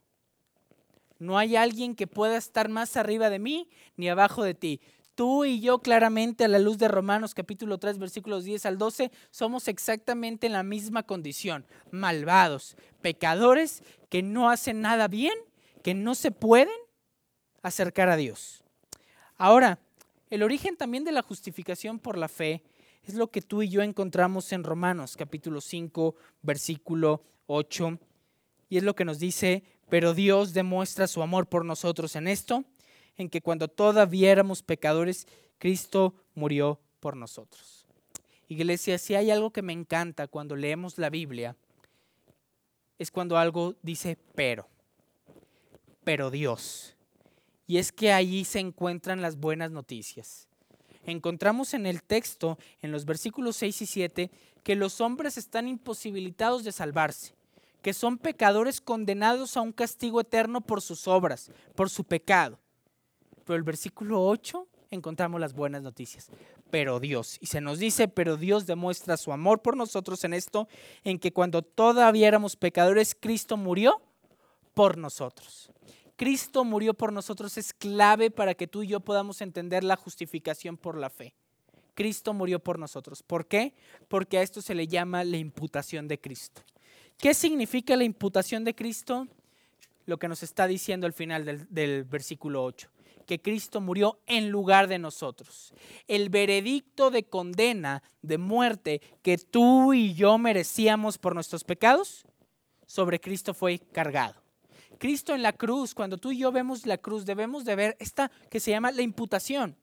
No 1.20 1.38
hay 1.38 1.54
alguien 1.54 1.94
que 1.94 2.06
pueda 2.06 2.36
estar 2.36 2.68
más 2.68 2.96
arriba 2.96 3.30
de 3.30 3.38
mí 3.38 3.68
ni 3.96 4.08
abajo 4.08 4.42
de 4.42 4.54
ti. 4.54 4.80
Tú 5.20 5.44
y 5.44 5.60
yo 5.60 5.80
claramente 5.80 6.44
a 6.44 6.48
la 6.48 6.58
luz 6.58 6.78
de 6.78 6.88
Romanos 6.88 7.34
capítulo 7.34 7.76
3 7.76 7.98
versículos 7.98 8.44
10 8.44 8.64
al 8.64 8.78
12 8.78 9.12
somos 9.30 9.68
exactamente 9.68 10.46
en 10.46 10.54
la 10.54 10.62
misma 10.62 11.02
condición, 11.02 11.66
malvados, 11.90 12.74
pecadores 13.02 13.82
que 14.08 14.22
no 14.22 14.48
hacen 14.48 14.80
nada 14.80 15.08
bien, 15.08 15.34
que 15.82 15.92
no 15.92 16.14
se 16.14 16.30
pueden 16.30 16.70
acercar 17.60 18.08
a 18.08 18.16
Dios. 18.16 18.64
Ahora, 19.36 19.78
el 20.30 20.42
origen 20.42 20.78
también 20.78 21.04
de 21.04 21.12
la 21.12 21.20
justificación 21.20 21.98
por 21.98 22.16
la 22.16 22.28
fe 22.28 22.62
es 23.02 23.12
lo 23.12 23.30
que 23.30 23.42
tú 23.42 23.60
y 23.60 23.68
yo 23.68 23.82
encontramos 23.82 24.50
en 24.54 24.64
Romanos 24.64 25.18
capítulo 25.18 25.60
5 25.60 26.14
versículo 26.40 27.24
8 27.46 27.98
y 28.70 28.78
es 28.78 28.84
lo 28.84 28.94
que 28.94 29.04
nos 29.04 29.18
dice, 29.18 29.64
pero 29.90 30.14
Dios 30.14 30.54
demuestra 30.54 31.06
su 31.06 31.20
amor 31.22 31.46
por 31.46 31.66
nosotros 31.66 32.16
en 32.16 32.26
esto, 32.26 32.64
en 33.20 33.28
que 33.28 33.40
cuando 33.40 33.68
todavía 33.68 34.32
éramos 34.32 34.62
pecadores, 34.62 35.26
Cristo 35.58 36.14
murió 36.34 36.80
por 37.00 37.16
nosotros. 37.16 37.86
Iglesia, 38.48 38.98
si 38.98 39.14
hay 39.14 39.30
algo 39.30 39.50
que 39.50 39.62
me 39.62 39.72
encanta 39.72 40.26
cuando 40.26 40.56
leemos 40.56 40.98
la 40.98 41.10
Biblia, 41.10 41.56
es 42.98 43.10
cuando 43.10 43.38
algo 43.38 43.76
dice 43.82 44.18
pero, 44.34 44.68
pero 46.02 46.30
Dios. 46.30 46.96
Y 47.66 47.78
es 47.78 47.92
que 47.92 48.12
allí 48.12 48.44
se 48.44 48.58
encuentran 48.58 49.22
las 49.22 49.36
buenas 49.36 49.70
noticias. 49.70 50.48
Encontramos 51.04 51.72
en 51.74 51.86
el 51.86 52.02
texto, 52.02 52.58
en 52.82 52.90
los 52.90 53.04
versículos 53.04 53.56
6 53.56 53.82
y 53.82 53.86
7, 53.86 54.30
que 54.62 54.74
los 54.74 55.00
hombres 55.00 55.38
están 55.38 55.68
imposibilitados 55.68 56.64
de 56.64 56.72
salvarse, 56.72 57.34
que 57.82 57.94
son 57.94 58.18
pecadores 58.18 58.80
condenados 58.80 59.56
a 59.56 59.60
un 59.60 59.72
castigo 59.72 60.20
eterno 60.20 60.60
por 60.60 60.82
sus 60.82 61.06
obras, 61.06 61.50
por 61.74 61.88
su 61.88 62.04
pecado. 62.04 62.58
Pero 63.50 63.58
el 63.58 63.64
versículo 63.64 64.24
8 64.24 64.68
encontramos 64.92 65.40
las 65.40 65.54
buenas 65.54 65.82
noticias. 65.82 66.28
Pero 66.70 67.00
Dios, 67.00 67.36
y 67.40 67.46
se 67.46 67.60
nos 67.60 67.80
dice, 67.80 68.06
pero 68.06 68.36
Dios 68.36 68.64
demuestra 68.64 69.16
su 69.16 69.32
amor 69.32 69.60
por 69.60 69.76
nosotros 69.76 70.22
en 70.22 70.34
esto, 70.34 70.68
en 71.02 71.18
que 71.18 71.32
cuando 71.32 71.62
todavía 71.62 72.28
éramos 72.28 72.54
pecadores, 72.54 73.16
Cristo 73.18 73.56
murió 73.56 74.00
por 74.72 74.96
nosotros. 74.96 75.72
Cristo 76.14 76.64
murió 76.64 76.94
por 76.94 77.12
nosotros 77.12 77.58
es 77.58 77.72
clave 77.72 78.30
para 78.30 78.54
que 78.54 78.68
tú 78.68 78.84
y 78.84 78.86
yo 78.86 79.00
podamos 79.00 79.40
entender 79.40 79.82
la 79.82 79.96
justificación 79.96 80.76
por 80.76 80.96
la 80.96 81.10
fe. 81.10 81.34
Cristo 81.96 82.32
murió 82.32 82.60
por 82.60 82.78
nosotros. 82.78 83.24
¿Por 83.24 83.48
qué? 83.48 83.74
Porque 84.06 84.38
a 84.38 84.42
esto 84.42 84.62
se 84.62 84.76
le 84.76 84.86
llama 84.86 85.24
la 85.24 85.38
imputación 85.38 86.06
de 86.06 86.20
Cristo. 86.20 86.62
¿Qué 87.18 87.34
significa 87.34 87.96
la 87.96 88.04
imputación 88.04 88.62
de 88.62 88.76
Cristo? 88.76 89.26
Lo 90.06 90.20
que 90.20 90.28
nos 90.28 90.44
está 90.44 90.68
diciendo 90.68 91.08
al 91.08 91.12
final 91.12 91.44
del, 91.44 91.66
del 91.68 92.04
versículo 92.04 92.62
8 92.62 92.88
que 93.30 93.40
Cristo 93.40 93.80
murió 93.80 94.18
en 94.26 94.50
lugar 94.50 94.88
de 94.88 94.98
nosotros. 94.98 95.72
El 96.08 96.30
veredicto 96.30 97.12
de 97.12 97.22
condena, 97.22 98.02
de 98.22 98.38
muerte 98.38 99.00
que 99.22 99.38
tú 99.38 99.94
y 99.94 100.14
yo 100.14 100.36
merecíamos 100.36 101.16
por 101.16 101.36
nuestros 101.36 101.62
pecados, 101.62 102.24
sobre 102.88 103.20
Cristo 103.20 103.54
fue 103.54 103.78
cargado. 103.78 104.34
Cristo 104.98 105.32
en 105.32 105.44
la 105.44 105.52
cruz, 105.52 105.94
cuando 105.94 106.18
tú 106.18 106.32
y 106.32 106.38
yo 106.38 106.50
vemos 106.50 106.86
la 106.86 106.98
cruz, 106.98 107.24
debemos 107.24 107.64
de 107.64 107.76
ver 107.76 107.96
esta 108.00 108.32
que 108.50 108.58
se 108.58 108.72
llama 108.72 108.90
la 108.90 109.02
imputación. 109.02 109.76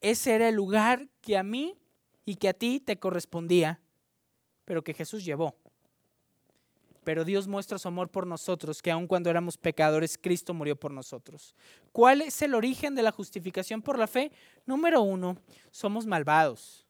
Ese 0.00 0.34
era 0.34 0.48
el 0.48 0.56
lugar 0.56 1.06
que 1.20 1.38
a 1.38 1.44
mí 1.44 1.76
y 2.24 2.34
que 2.34 2.48
a 2.48 2.54
ti 2.54 2.80
te 2.80 2.98
correspondía, 2.98 3.80
pero 4.64 4.82
que 4.82 4.94
Jesús 4.94 5.24
llevó 5.24 5.54
pero 7.04 7.24
Dios 7.24 7.46
muestra 7.46 7.78
su 7.78 7.86
amor 7.86 8.08
por 8.08 8.26
nosotros, 8.26 8.82
que 8.82 8.90
aun 8.90 9.06
cuando 9.06 9.30
éramos 9.30 9.58
pecadores, 9.58 10.18
Cristo 10.18 10.54
murió 10.54 10.74
por 10.74 10.90
nosotros. 10.90 11.54
¿Cuál 11.92 12.22
es 12.22 12.40
el 12.42 12.54
origen 12.54 12.94
de 12.94 13.02
la 13.02 13.12
justificación 13.12 13.82
por 13.82 13.98
la 13.98 14.06
fe? 14.06 14.32
Número 14.66 15.02
uno, 15.02 15.36
somos 15.70 16.06
malvados, 16.06 16.86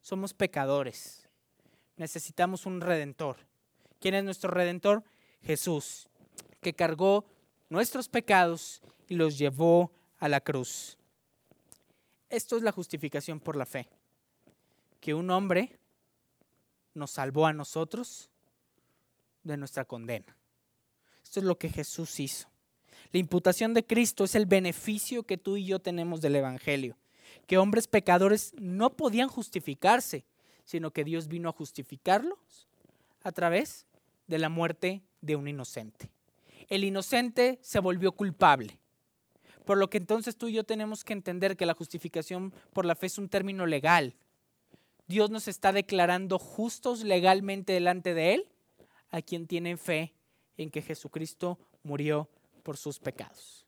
somos 0.00 0.34
pecadores, 0.34 1.28
necesitamos 1.96 2.66
un 2.66 2.80
redentor. 2.80 3.36
¿Quién 4.00 4.14
es 4.14 4.24
nuestro 4.24 4.50
redentor? 4.50 5.04
Jesús, 5.42 6.08
que 6.60 6.72
cargó 6.72 7.26
nuestros 7.68 8.08
pecados 8.08 8.82
y 9.08 9.14
los 9.14 9.38
llevó 9.38 9.92
a 10.18 10.28
la 10.28 10.40
cruz. 10.40 10.98
Esto 12.30 12.56
es 12.56 12.62
la 12.62 12.72
justificación 12.72 13.38
por 13.38 13.56
la 13.56 13.66
fe, 13.66 13.88
que 15.00 15.12
un 15.14 15.30
hombre 15.30 15.78
nos 16.94 17.10
salvó 17.10 17.46
a 17.46 17.52
nosotros 17.52 18.31
de 19.44 19.56
nuestra 19.56 19.84
condena. 19.84 20.36
Esto 21.22 21.40
es 21.40 21.46
lo 21.46 21.58
que 21.58 21.68
Jesús 21.68 22.20
hizo. 22.20 22.48
La 23.12 23.18
imputación 23.18 23.74
de 23.74 23.84
Cristo 23.84 24.24
es 24.24 24.34
el 24.34 24.46
beneficio 24.46 25.24
que 25.24 25.38
tú 25.38 25.56
y 25.56 25.64
yo 25.64 25.78
tenemos 25.78 26.20
del 26.20 26.36
Evangelio, 26.36 26.96
que 27.46 27.58
hombres 27.58 27.88
pecadores 27.88 28.52
no 28.58 28.96
podían 28.96 29.28
justificarse, 29.28 30.24
sino 30.64 30.92
que 30.92 31.04
Dios 31.04 31.28
vino 31.28 31.48
a 31.48 31.52
justificarlos 31.52 32.68
a 33.22 33.32
través 33.32 33.86
de 34.26 34.38
la 34.38 34.48
muerte 34.48 35.02
de 35.20 35.36
un 35.36 35.48
inocente. 35.48 36.10
El 36.68 36.84
inocente 36.84 37.58
se 37.62 37.80
volvió 37.80 38.12
culpable. 38.12 38.78
Por 39.64 39.78
lo 39.78 39.90
que 39.90 39.98
entonces 39.98 40.36
tú 40.36 40.48
y 40.48 40.54
yo 40.54 40.64
tenemos 40.64 41.04
que 41.04 41.12
entender 41.12 41.56
que 41.56 41.66
la 41.66 41.74
justificación 41.74 42.52
por 42.72 42.84
la 42.84 42.94
fe 42.94 43.06
es 43.06 43.18
un 43.18 43.28
término 43.28 43.66
legal. 43.66 44.14
Dios 45.06 45.30
nos 45.30 45.48
está 45.48 45.72
declarando 45.72 46.38
justos 46.38 47.04
legalmente 47.04 47.72
delante 47.72 48.14
de 48.14 48.34
Él 48.34 48.51
a 49.12 49.22
quien 49.22 49.46
tienen 49.46 49.78
fe 49.78 50.12
en 50.56 50.70
que 50.70 50.82
Jesucristo 50.82 51.58
murió 51.84 52.28
por 52.64 52.76
sus 52.76 52.98
pecados. 52.98 53.66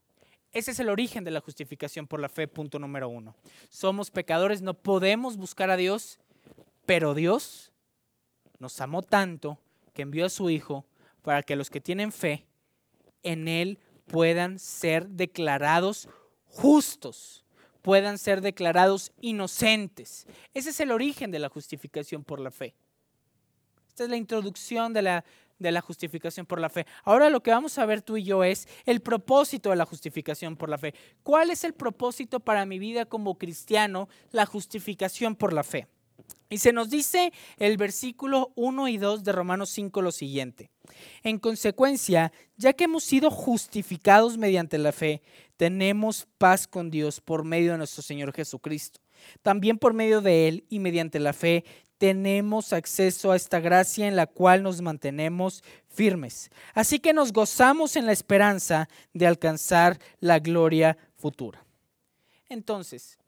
Ese 0.52 0.70
es 0.70 0.78
el 0.78 0.88
origen 0.88 1.24
de 1.24 1.30
la 1.30 1.40
justificación 1.40 2.06
por 2.06 2.20
la 2.20 2.28
fe, 2.28 2.48
punto 2.48 2.78
número 2.78 3.08
uno. 3.08 3.34
Somos 3.68 4.10
pecadores, 4.10 4.62
no 4.62 4.74
podemos 4.74 5.36
buscar 5.36 5.70
a 5.70 5.76
Dios, 5.76 6.20
pero 6.86 7.14
Dios 7.14 7.72
nos 8.58 8.80
amó 8.80 9.02
tanto 9.02 9.58
que 9.92 10.02
envió 10.02 10.26
a 10.26 10.30
su 10.30 10.50
Hijo 10.50 10.84
para 11.22 11.42
que 11.42 11.56
los 11.56 11.70
que 11.70 11.80
tienen 11.80 12.12
fe 12.12 12.46
en 13.22 13.48
Él 13.48 13.78
puedan 14.06 14.58
ser 14.58 15.08
declarados 15.08 16.08
justos, 16.44 17.44
puedan 17.82 18.18
ser 18.18 18.40
declarados 18.40 19.12
inocentes. 19.20 20.26
Ese 20.52 20.70
es 20.70 20.80
el 20.80 20.92
origen 20.92 21.30
de 21.32 21.40
la 21.40 21.48
justificación 21.48 22.22
por 22.22 22.38
la 22.38 22.50
fe. 22.50 22.74
Esta 23.94 24.02
es 24.02 24.10
la 24.10 24.16
introducción 24.16 24.92
de 24.92 25.02
la, 25.02 25.24
de 25.60 25.70
la 25.70 25.80
justificación 25.80 26.46
por 26.46 26.60
la 26.60 26.68
fe. 26.68 26.84
Ahora 27.04 27.30
lo 27.30 27.44
que 27.44 27.52
vamos 27.52 27.78
a 27.78 27.86
ver 27.86 28.02
tú 28.02 28.16
y 28.16 28.24
yo 28.24 28.42
es 28.42 28.66
el 28.86 29.00
propósito 29.00 29.70
de 29.70 29.76
la 29.76 29.86
justificación 29.86 30.56
por 30.56 30.68
la 30.68 30.78
fe. 30.78 30.96
¿Cuál 31.22 31.50
es 31.50 31.62
el 31.62 31.74
propósito 31.74 32.40
para 32.40 32.66
mi 32.66 32.80
vida 32.80 33.04
como 33.04 33.38
cristiano? 33.38 34.08
La 34.32 34.46
justificación 34.46 35.36
por 35.36 35.52
la 35.52 35.62
fe. 35.62 35.86
Y 36.50 36.58
se 36.58 36.72
nos 36.72 36.90
dice 36.90 37.32
el 37.56 37.76
versículo 37.76 38.52
1 38.56 38.88
y 38.88 38.96
2 38.96 39.22
de 39.22 39.30
Romanos 39.30 39.70
5 39.70 40.02
lo 40.02 40.10
siguiente. 40.10 40.72
En 41.22 41.38
consecuencia, 41.38 42.32
ya 42.56 42.72
que 42.72 42.84
hemos 42.84 43.04
sido 43.04 43.30
justificados 43.30 44.38
mediante 44.38 44.76
la 44.76 44.90
fe, 44.90 45.22
tenemos 45.56 46.26
paz 46.36 46.66
con 46.66 46.90
Dios 46.90 47.20
por 47.20 47.44
medio 47.44 47.70
de 47.70 47.78
nuestro 47.78 48.02
Señor 48.02 48.32
Jesucristo. 48.32 48.98
También 49.42 49.78
por 49.78 49.94
medio 49.94 50.20
de 50.20 50.48
Él 50.48 50.64
y 50.68 50.80
mediante 50.80 51.20
la 51.20 51.32
fe 51.32 51.64
tenemos 52.04 52.75
acceso 52.75 53.32
a 53.32 53.37
esta 53.37 53.61
gracia 53.61 54.06
en 54.06 54.14
la 54.14 54.26
cual 54.26 54.62
nos 54.62 54.82
mantenemos 54.82 55.64
firmes. 55.88 56.50
Así 56.75 56.99
que 56.99 57.14
nos 57.14 57.32
gozamos 57.32 57.96
en 57.96 58.04
la 58.04 58.12
esperanza 58.12 58.90
de 59.14 59.26
alcanzar 59.26 59.99
la 60.20 60.38
gloria 60.38 60.99
futura. 61.16 61.64
Entonces, 62.50 63.18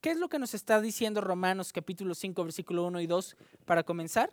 ¿qué 0.00 0.10
es 0.10 0.16
lo 0.16 0.28
que 0.28 0.40
nos 0.40 0.52
está 0.52 0.80
diciendo 0.80 1.20
Romanos 1.20 1.72
capítulo 1.72 2.16
5, 2.16 2.42
versículo 2.42 2.84
1 2.86 3.02
y 3.02 3.06
2 3.06 3.36
para 3.66 3.84
comenzar? 3.84 4.32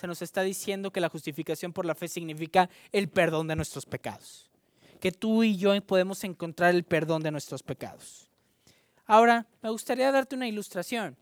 Se 0.00 0.06
nos 0.06 0.22
está 0.22 0.40
diciendo 0.40 0.90
que 0.90 1.02
la 1.02 1.10
justificación 1.10 1.74
por 1.74 1.84
la 1.84 1.94
fe 1.94 2.08
significa 2.08 2.70
el 2.90 3.10
perdón 3.10 3.48
de 3.48 3.56
nuestros 3.56 3.84
pecados. 3.84 4.50
Que 4.98 5.12
tú 5.12 5.42
y 5.42 5.58
yo 5.58 5.78
podemos 5.82 6.24
encontrar 6.24 6.74
el 6.74 6.84
perdón 6.84 7.22
de 7.22 7.32
nuestros 7.32 7.62
pecados. 7.62 8.30
Ahora, 9.04 9.46
me 9.60 9.68
gustaría 9.68 10.10
darte 10.10 10.36
una 10.36 10.48
ilustración. 10.48 11.18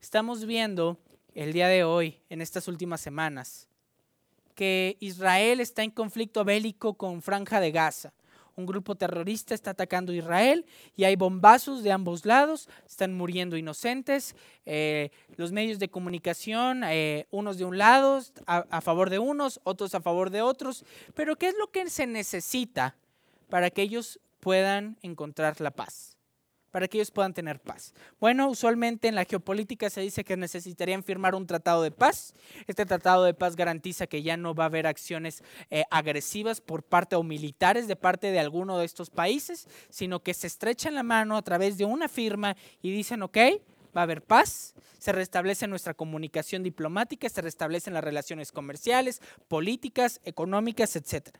Estamos 0.00 0.46
viendo 0.46 0.98
el 1.34 1.52
día 1.52 1.68
de 1.68 1.84
hoy, 1.84 2.20
en 2.28 2.40
estas 2.40 2.68
últimas 2.68 3.00
semanas, 3.00 3.68
que 4.54 4.96
Israel 5.00 5.60
está 5.60 5.82
en 5.82 5.90
conflicto 5.90 6.44
bélico 6.44 6.94
con 6.94 7.22
Franja 7.22 7.60
de 7.60 7.72
Gaza. 7.72 8.12
Un 8.56 8.66
grupo 8.66 8.94
terrorista 8.94 9.52
está 9.52 9.72
atacando 9.72 10.12
a 10.12 10.14
Israel 10.14 10.64
y 10.96 11.02
hay 11.02 11.16
bombazos 11.16 11.82
de 11.82 11.90
ambos 11.90 12.24
lados, 12.24 12.68
están 12.88 13.12
muriendo 13.12 13.56
inocentes. 13.56 14.36
Eh, 14.64 15.10
los 15.36 15.50
medios 15.50 15.80
de 15.80 15.88
comunicación, 15.88 16.84
eh, 16.84 17.26
unos 17.32 17.58
de 17.58 17.64
un 17.64 17.78
lado 17.78 18.22
a 18.46 18.80
favor 18.80 19.10
de 19.10 19.18
unos, 19.18 19.60
otros 19.64 19.96
a 19.96 20.00
favor 20.00 20.30
de 20.30 20.40
otros. 20.40 20.84
Pero 21.14 21.34
¿qué 21.34 21.48
es 21.48 21.56
lo 21.58 21.72
que 21.72 21.90
se 21.90 22.06
necesita 22.06 22.94
para 23.48 23.70
que 23.70 23.82
ellos 23.82 24.20
puedan 24.38 24.98
encontrar 25.02 25.60
la 25.60 25.72
paz? 25.72 26.13
Para 26.74 26.88
que 26.88 26.98
ellos 26.98 27.12
puedan 27.12 27.32
tener 27.32 27.60
paz? 27.60 27.94
Bueno, 28.18 28.48
usualmente 28.48 29.06
en 29.06 29.14
la 29.14 29.24
geopolítica 29.24 29.88
se 29.90 30.00
dice 30.00 30.24
que 30.24 30.36
necesitarían 30.36 31.04
firmar 31.04 31.36
un 31.36 31.46
tratado 31.46 31.84
de 31.84 31.92
paz. 31.92 32.34
Este 32.66 32.84
tratado 32.84 33.22
de 33.22 33.32
paz 33.32 33.54
garantiza 33.54 34.08
que 34.08 34.24
ya 34.24 34.36
no 34.36 34.56
va 34.56 34.64
a 34.64 34.66
haber 34.66 34.88
acciones 34.88 35.44
eh, 35.70 35.84
agresivas 35.88 36.60
por 36.60 36.82
parte 36.82 37.14
o 37.14 37.22
militares 37.22 37.86
de 37.86 37.94
parte 37.94 38.32
de 38.32 38.40
alguno 38.40 38.76
de 38.76 38.86
estos 38.86 39.08
países, 39.08 39.68
sino 39.88 40.24
que 40.24 40.34
se 40.34 40.48
estrechan 40.48 40.96
la 40.96 41.04
mano 41.04 41.36
a 41.36 41.42
través 41.42 41.78
de 41.78 41.84
una 41.84 42.08
firma 42.08 42.56
y 42.82 42.90
dicen, 42.90 43.22
ok, 43.22 43.38
va 43.96 44.00
a 44.00 44.02
haber 44.02 44.22
paz, 44.22 44.74
se 44.98 45.12
restablece 45.12 45.68
nuestra 45.68 45.94
comunicación 45.94 46.64
diplomática, 46.64 47.28
se 47.28 47.40
restablecen 47.40 47.94
las 47.94 48.02
relaciones 48.02 48.50
comerciales, 48.50 49.22
políticas, 49.46 50.20
económicas, 50.24 50.96
etc. 50.96 51.36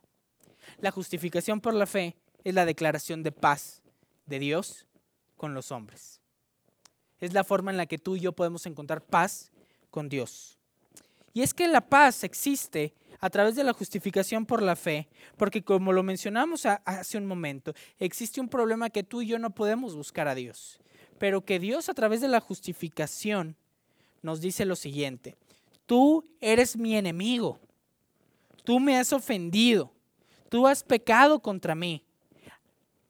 La 0.79 0.93
justificación 0.93 1.61
por 1.61 1.75
la 1.75 1.87
fe 1.87 2.15
es 2.45 2.55
la 2.55 2.67
declaración 2.67 3.25
de 3.25 3.33
paz 3.33 3.83
de 4.27 4.39
Dios 4.39 4.87
con 5.37 5.55
los 5.55 5.73
hombres. 5.73 6.21
Es 7.21 7.33
la 7.33 7.45
forma 7.45 7.71
en 7.71 7.77
la 7.77 7.87
que 7.87 7.99
tú 7.99 8.17
y 8.17 8.21
yo 8.21 8.33
podemos 8.33 8.67
encontrar 8.67 9.03
paz 9.03 9.51
con 9.91 10.09
Dios. 10.09 10.59
Y 11.33 11.43
es 11.43 11.53
que 11.53 11.67
la 11.69 11.81
paz 11.81 12.25
existe 12.25 12.95
a 13.21 13.31
través 13.31 13.57
de 13.57 13.65
la 13.65 13.73
justificación 13.73 14.47
por 14.47 14.63
la 14.63 14.77
fe, 14.77 15.09
porque 15.37 15.63
como 15.63 15.93
lo 15.93 16.03
mencionamos 16.03 16.67
hace 16.67 17.19
un 17.19 17.27
momento, 17.27 17.73
existe 17.99 18.41
un 18.41 18.49
problema 18.49 18.91
que 18.91 19.03
tú 19.03 19.23
y 19.23 19.27
yo 19.27 19.39
no 19.39 19.51
podemos 19.51 19.97
buscar 19.97 20.29
a 20.29 20.35
Dios, 20.35 20.79
pero 21.19 21.45
que 21.45 21.59
Dios 21.59 21.89
a 21.89 21.95
través 21.95 22.21
de 22.21 22.29
la 22.29 22.41
justificación 22.41 23.57
nos 24.23 24.41
dice 24.41 24.65
lo 24.65 24.77
siguiente, 24.77 25.37
tú 25.87 26.25
eres 26.41 26.77
mi 26.77 26.97
enemigo, 26.97 27.59
tú 28.63 28.79
me 28.79 28.97
has 28.97 29.13
ofendido, 29.13 29.91
tú 30.49 30.67
has 30.67 30.83
pecado 30.83 31.41
contra 31.41 31.75
mí, 31.75 32.05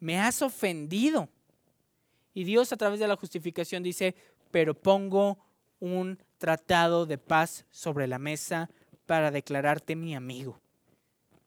me 0.00 0.18
has 0.18 0.42
ofendido, 0.42 1.28
y 2.34 2.44
Dios 2.44 2.72
a 2.72 2.76
través 2.76 2.98
de 3.00 3.08
la 3.08 3.16
justificación 3.16 3.82
dice, 3.82 4.14
pero 4.50 4.74
pongo 4.74 5.38
un 5.78 6.18
tratado 6.38 7.06
de 7.06 7.16
paz 7.16 7.64
sobre 7.70 8.06
la 8.06 8.18
mesa 8.18 8.68
para 9.06 9.30
declararte 9.30 9.96
mi 9.96 10.14
amigo, 10.14 10.60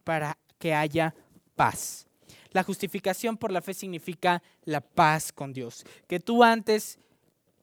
para 0.03 0.37
que 0.57 0.73
haya 0.73 1.13
paz. 1.55 2.07
La 2.51 2.63
justificación 2.63 3.37
por 3.37 3.51
la 3.51 3.61
fe 3.61 3.73
significa 3.73 4.41
la 4.63 4.81
paz 4.81 5.31
con 5.31 5.53
Dios. 5.53 5.85
Que 6.07 6.19
tú 6.19 6.43
antes, 6.43 6.97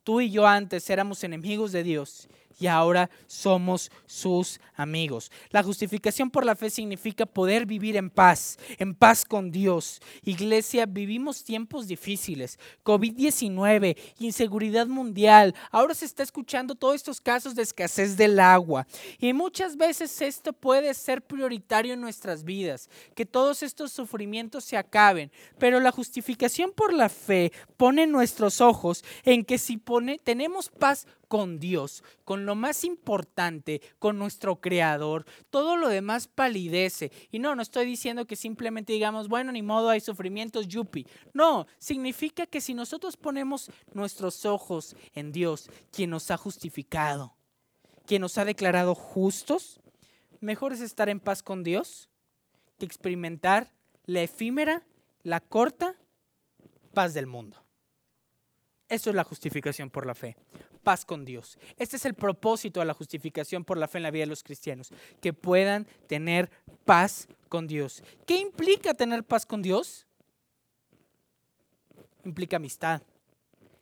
tú 0.02 0.20
y 0.20 0.30
yo 0.30 0.46
antes 0.46 0.88
éramos 0.90 1.24
enemigos 1.24 1.72
de 1.72 1.82
Dios 1.82 2.28
y 2.58 2.66
ahora 2.66 3.10
somos 3.26 3.90
sus 4.06 4.60
amigos. 4.74 5.30
La 5.50 5.62
justificación 5.62 6.30
por 6.30 6.44
la 6.44 6.56
fe 6.56 6.70
significa 6.70 7.26
poder 7.26 7.66
vivir 7.66 7.96
en 7.96 8.10
paz, 8.10 8.58
en 8.78 8.94
paz 8.94 9.24
con 9.24 9.50
Dios. 9.50 10.00
Iglesia, 10.22 10.86
vivimos 10.86 11.44
tiempos 11.44 11.86
difíciles, 11.86 12.58
COVID-19, 12.84 13.96
inseguridad 14.18 14.86
mundial. 14.86 15.54
Ahora 15.70 15.94
se 15.94 16.04
está 16.04 16.22
escuchando 16.22 16.74
todos 16.74 16.96
estos 16.96 17.20
casos 17.20 17.54
de 17.54 17.62
escasez 17.62 18.16
del 18.16 18.38
agua. 18.40 18.86
Y 19.18 19.32
muchas 19.32 19.76
veces 19.76 20.20
esto 20.20 20.52
puede 20.52 20.92
ser 20.94 21.22
prioritario 21.22 21.94
en 21.94 22.00
nuestras 22.00 22.44
vidas, 22.44 22.88
que 23.14 23.26
todos 23.26 23.62
estos 23.62 23.92
sufrimientos 23.92 24.64
se 24.64 24.76
acaben. 24.76 25.30
Pero 25.58 25.80
la 25.80 25.92
justificación 25.92 26.72
por 26.72 26.92
la 26.92 27.08
fe 27.08 27.52
pone 27.76 28.06
nuestros 28.06 28.60
ojos 28.60 29.04
en 29.24 29.44
que 29.44 29.58
si 29.58 29.76
pone, 29.76 30.18
tenemos 30.22 30.68
paz 30.68 31.06
con 31.34 31.58
Dios, 31.58 32.04
con 32.22 32.46
lo 32.46 32.54
más 32.54 32.84
importante, 32.84 33.82
con 33.98 34.20
nuestro 34.20 34.60
Creador, 34.60 35.26
todo 35.50 35.76
lo 35.76 35.88
demás 35.88 36.28
palidece. 36.28 37.10
Y 37.32 37.40
no, 37.40 37.56
no 37.56 37.62
estoy 37.62 37.86
diciendo 37.86 38.24
que 38.24 38.36
simplemente 38.36 38.92
digamos, 38.92 39.26
bueno, 39.26 39.50
ni 39.50 39.60
modo, 39.60 39.90
hay 39.90 39.98
sufrimientos, 39.98 40.68
yupi. 40.68 41.08
No, 41.32 41.66
significa 41.76 42.46
que 42.46 42.60
si 42.60 42.72
nosotros 42.72 43.16
ponemos 43.16 43.68
nuestros 43.94 44.46
ojos 44.46 44.94
en 45.12 45.32
Dios, 45.32 45.68
quien 45.90 46.10
nos 46.10 46.30
ha 46.30 46.36
justificado, 46.36 47.34
quien 48.06 48.22
nos 48.22 48.38
ha 48.38 48.44
declarado 48.44 48.94
justos, 48.94 49.80
mejor 50.38 50.72
es 50.72 50.82
estar 50.82 51.08
en 51.08 51.18
paz 51.18 51.42
con 51.42 51.64
Dios 51.64 52.08
que 52.78 52.86
experimentar 52.86 53.72
la 54.06 54.22
efímera, 54.22 54.84
la 55.24 55.40
corta 55.40 55.96
paz 56.92 57.12
del 57.12 57.26
mundo. 57.26 57.56
Eso 58.88 59.10
es 59.10 59.16
la 59.16 59.24
justificación 59.24 59.90
por 59.90 60.06
la 60.06 60.14
fe 60.14 60.36
paz 60.84 61.04
con 61.04 61.24
Dios. 61.24 61.58
Este 61.76 61.96
es 61.96 62.04
el 62.04 62.14
propósito 62.14 62.78
de 62.78 62.86
la 62.86 62.94
justificación 62.94 63.64
por 63.64 63.78
la 63.78 63.88
fe 63.88 63.98
en 63.98 64.04
la 64.04 64.10
vida 64.12 64.22
de 64.22 64.28
los 64.28 64.44
cristianos, 64.44 64.92
que 65.20 65.32
puedan 65.32 65.86
tener 66.06 66.50
paz 66.84 67.26
con 67.48 67.66
Dios. 67.66 68.04
¿Qué 68.26 68.38
implica 68.38 68.94
tener 68.94 69.24
paz 69.24 69.46
con 69.46 69.62
Dios? 69.62 70.06
Implica 72.24 72.56
amistad, 72.56 73.02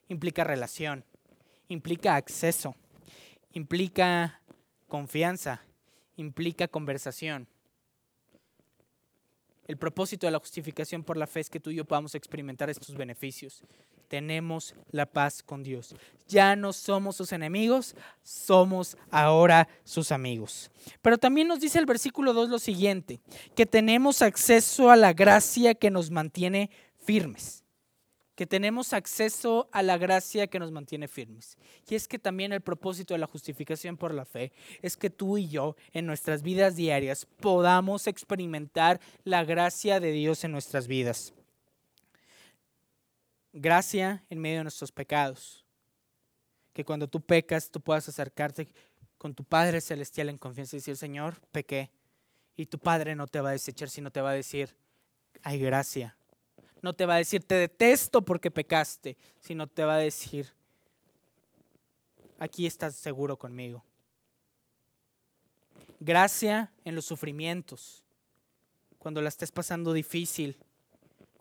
implica 0.09 0.45
relación, 0.45 1.05
implica 1.69 2.17
acceso, 2.17 2.75
implica 3.53 4.41
confianza, 4.89 5.63
implica 6.17 6.69
conversación. 6.69 7.49
El 9.67 9.77
propósito 9.77 10.27
de 10.27 10.33
la 10.33 10.39
justificación 10.39 11.05
por 11.05 11.17
la 11.17 11.27
fe 11.27 11.41
es 11.41 11.51
que 11.51 11.61
tú 11.61 11.71
y 11.71 11.77
yo 11.77 11.85
podamos 11.85 12.15
experimentar 12.15 12.69
estos 12.69 12.97
beneficios 12.97 13.63
tenemos 14.13 14.75
la 14.91 15.07
paz 15.07 15.43
con 15.43 15.63
Dios. 15.63 15.97
Ya 16.29 16.55
no 16.55 16.75
somos 16.75 17.17
sus 17.17 17.33
enemigos, 17.33 17.97
somos 18.23 18.99
ahora 19.11 19.69
sus 19.85 20.13
amigos. 20.13 20.71
Pero 21.01 21.17
también 21.17 21.49
nos 21.49 21.61
dice 21.61 21.79
el 21.79 21.87
versículo 21.87 22.35
2 22.35 22.51
lo 22.51 22.59
siguiente, 22.59 23.21
que 23.55 23.65
tenemos 23.65 24.21
acceso 24.21 24.91
a 24.91 24.97
la 24.97 25.15
gracia 25.15 25.75
que 25.75 25.91
nos 25.91 26.11
mantiene 26.11 26.69
firmes. 26.99 27.65
Que 28.35 28.47
tenemos 28.47 28.93
acceso 28.93 29.71
a 29.73 29.83
la 29.83 29.97
gracia 29.97 30.47
que 30.47 30.59
nos 30.59 30.73
mantiene 30.73 31.09
firmes. 31.09 31.57
Y 31.89 31.95
es 31.95 32.07
que 32.07 32.19
también 32.19 32.53
el 32.53 32.61
propósito 32.61 33.15
de 33.15 33.19
la 33.19 33.27
justificación 33.27 33.97
por 33.97 34.13
la 34.13 34.27
fe 34.27 34.53
es 34.83 34.99
que 34.99 35.09
tú 35.09 35.39
y 35.39 35.49
yo 35.49 35.75
en 35.95 36.05
nuestras 36.05 36.43
vidas 36.43 36.77
diarias 36.77 37.27
podamos 37.41 38.07
experimentar 38.07 39.01
la 39.25 39.43
gracia 39.43 40.01
de 40.01 40.13
Dios 40.13 40.45
en 40.45 40.53
nuestras 40.53 40.87
vidas 40.87 41.33
gracia 43.53 44.25
en 44.31 44.39
medio 44.41 44.59
de 44.59 44.65
nuestros 44.65 44.93
pecados. 44.93 45.65
Que 46.73 46.85
cuando 46.85 47.09
tú 47.09 47.21
pecas, 47.21 47.71
tú 47.71 47.81
puedas 47.81 48.09
acercarte 48.09 48.69
con 49.19 49.35
tu 49.35 49.45
Padre 49.45 49.81
Celestial 49.81 50.29
en 50.31 50.39
confianza 50.39 50.77
y 50.77 50.79
decir, 50.79 50.97
Señor, 50.97 51.41
pequé. 51.53 51.91
Y 52.57 52.67
tu 52.67 52.79
Padre 52.79 53.15
no 53.15 53.27
te 53.27 53.41
va 53.41 53.51
a 53.51 53.53
desechar, 53.53 53.89
sino 53.89 54.11
te 54.11 54.21
va 54.21 54.31
a 54.31 54.35
decir, 54.35 54.75
hay 55.43 55.59
gracia. 55.59 56.17
No 56.81 56.95
te 56.95 57.07
va 57.07 57.15
a 57.15 57.19
decir, 57.19 57.45
te 57.45 57.55
detesto 57.55 58.23
porque 58.23 58.51
pecaste, 58.51 59.17
sino 59.41 59.67
te 59.67 59.85
va 59.85 59.95
a 59.95 59.99
decir, 59.99 60.53
aquí 62.39 62.67
estás 62.67 62.97
seguro 62.97 63.39
conmigo. 63.39 63.85
Gracia 66.01 66.73
en 66.85 66.97
los 66.97 67.05
sufrimientos, 67.05 68.03
cuando 68.99 69.23
la 69.23 69.29
estés 69.29 69.53
pasando 69.53 69.93
difícil, 69.93 70.59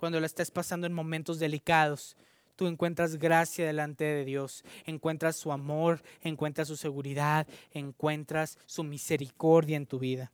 cuando 0.02 0.20
la 0.20 0.26
estés 0.26 0.50
pasando 0.50 0.88
en 0.88 0.94
momentos 0.94 1.38
delicados, 1.38 2.18
tú 2.56 2.66
encuentras 2.66 3.18
gracia 3.18 3.68
delante 3.68 4.04
de 4.04 4.26
Dios, 4.26 4.64
encuentras 4.88 5.36
su 5.36 5.52
amor, 5.52 6.02
encuentras 6.24 6.68
su 6.68 6.76
seguridad, 6.76 7.46
encuentras 7.72 8.58
su 8.66 8.84
misericordia 8.84 9.78
en 9.78 9.86
tu 9.86 10.00
vida. 10.00 10.32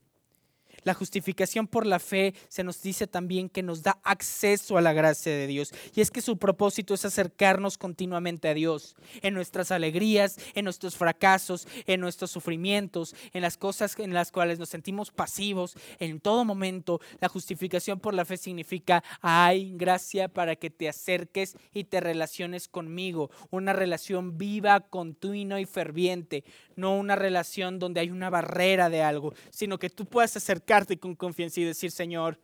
La 0.87 0.93
justificación 0.93 1.67
por 1.67 1.85
la 1.85 1.99
fe 1.99 2.33
se 2.47 2.63
nos 2.63 2.81
dice 2.81 3.07
también 3.07 3.49
que 3.49 3.61
nos 3.61 3.83
da 3.83 3.99
acceso 4.03 4.77
a 4.77 4.81
la 4.81 4.93
gracia 4.93 5.33
de 5.33 5.45
Dios. 5.45 5.73
Y 5.93 5.99
es 5.99 6.11
que 6.11 6.21
su 6.21 6.37
propósito 6.37 6.93
es 6.93 7.03
acercarnos 7.03 7.77
continuamente 7.77 8.47
a 8.47 8.53
Dios 8.53 8.95
en 9.21 9.33
nuestras 9.33 9.71
alegrías, 9.71 10.37
en 10.55 10.63
nuestros 10.63 10.95
fracasos, 10.95 11.67
en 11.87 11.99
nuestros 11.99 12.31
sufrimientos, 12.31 13.15
en 13.33 13.41
las 13.41 13.57
cosas 13.57 13.99
en 13.99 14.13
las 14.13 14.31
cuales 14.31 14.59
nos 14.59 14.69
sentimos 14.69 15.11
pasivos. 15.11 15.75
En 15.99 16.21
todo 16.21 16.45
momento, 16.45 17.01
la 17.19 17.27
justificación 17.27 17.99
por 17.99 18.13
la 18.13 18.23
fe 18.23 18.37
significa, 18.37 19.03
hay 19.19 19.73
gracia 19.75 20.29
para 20.29 20.55
que 20.55 20.69
te 20.69 20.87
acerques 20.87 21.57
y 21.73 21.83
te 21.83 21.99
relaciones 21.99 22.69
conmigo. 22.69 23.29
Una 23.49 23.73
relación 23.73 24.37
viva, 24.37 24.79
continua 24.79 25.59
y 25.59 25.65
ferviente. 25.65 26.45
No 26.77 26.95
una 26.95 27.17
relación 27.17 27.77
donde 27.77 27.99
hay 27.99 28.09
una 28.09 28.29
barrera 28.29 28.89
de 28.89 29.01
algo, 29.01 29.33
sino 29.49 29.79
que 29.79 29.89
tú 29.89 30.05
puedas 30.05 30.37
acercarte 30.37 30.76
con 30.99 31.15
confianza 31.15 31.59
y 31.59 31.63
decir, 31.63 31.91
Señor, 31.91 32.39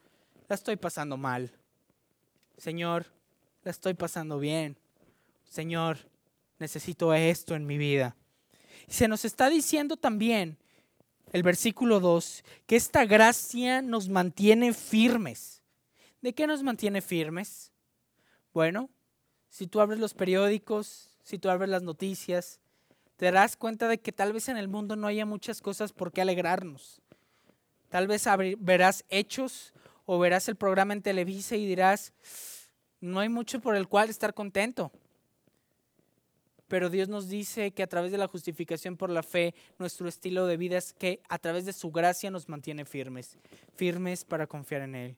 la 0.48 0.56
estoy 0.56 0.76
pasando 0.76 1.18
mal. 1.18 1.52
Señor, 2.58 3.06
la 3.64 3.72
estoy 3.72 3.94
pasando 3.94 4.40
bien. 4.40 4.78
Señor, 5.50 5.98
necesito 6.60 7.14
esto 7.14 7.56
en 7.56 7.66
mi 7.66 7.78
vida. 7.78 8.16
Y 8.88 8.94
se 8.94 9.08
nos 9.08 9.26
está 9.26 9.50
diciendo 9.50 9.98
también, 9.98 10.58
el 11.32 11.44
versículo 11.44 12.00
2, 12.00 12.44
que 12.66 12.76
esta 12.76 13.06
gracia 13.06 13.82
nos 13.82 14.10
mantiene 14.10 14.74
firmes. 14.74 15.62
¿De 16.22 16.34
qué 16.34 16.48
nos 16.48 16.64
mantiene 16.64 17.02
firmes? 17.02 17.72
Bueno, 18.54 18.90
si 19.50 19.68
tú 19.68 19.82
abres 19.82 20.00
los 20.00 20.14
periódicos, 20.14 21.10
si 21.24 21.38
tú 21.38 21.50
abres 21.50 21.70
las 21.70 21.84
noticias, 21.84 22.60
te 23.18 23.26
darás 23.26 23.56
cuenta 23.56 23.88
de 23.88 24.00
que 24.00 24.12
tal 24.12 24.34
vez 24.34 24.50
en 24.50 24.58
el 24.58 24.68
mundo 24.68 24.96
no 24.96 25.08
haya 25.08 25.26
muchas 25.26 25.62
cosas 25.62 25.94
por 25.94 26.12
qué 26.12 26.22
alegrarnos. 26.22 27.02
Tal 27.94 28.08
vez 28.08 28.26
verás 28.58 29.06
hechos 29.08 29.72
o 30.08 30.18
verás 30.18 30.50
el 30.50 30.56
programa 30.56 30.94
en 30.94 31.04
Televisa 31.04 31.56
y 31.56 31.68
dirás, 31.68 32.12
no 33.00 33.20
hay 33.20 33.30
mucho 33.30 33.62
por 33.62 33.76
el 33.76 33.88
cual 33.88 34.10
estar 34.10 34.34
contento. 34.34 34.92
Pero 36.68 36.90
Dios 36.90 37.08
nos 37.08 37.30
dice 37.30 37.70
que 37.70 37.84
a 37.84 37.88
través 37.88 38.12
de 38.12 38.18
la 38.18 38.28
justificación 38.28 38.98
por 38.98 39.12
la 39.12 39.22
fe, 39.22 39.54
nuestro 39.78 40.08
estilo 40.08 40.48
de 40.48 40.58
vida 40.58 40.80
es 40.80 40.92
que 40.92 41.22
a 41.30 41.38
través 41.38 41.66
de 41.66 41.74
su 41.74 41.92
gracia 41.92 42.32
nos 42.32 42.50
mantiene 42.50 42.84
firmes. 42.84 43.38
Firmes 43.76 44.26
para 44.26 44.48
confiar 44.48 44.82
en 44.82 44.96
Él. 44.96 45.16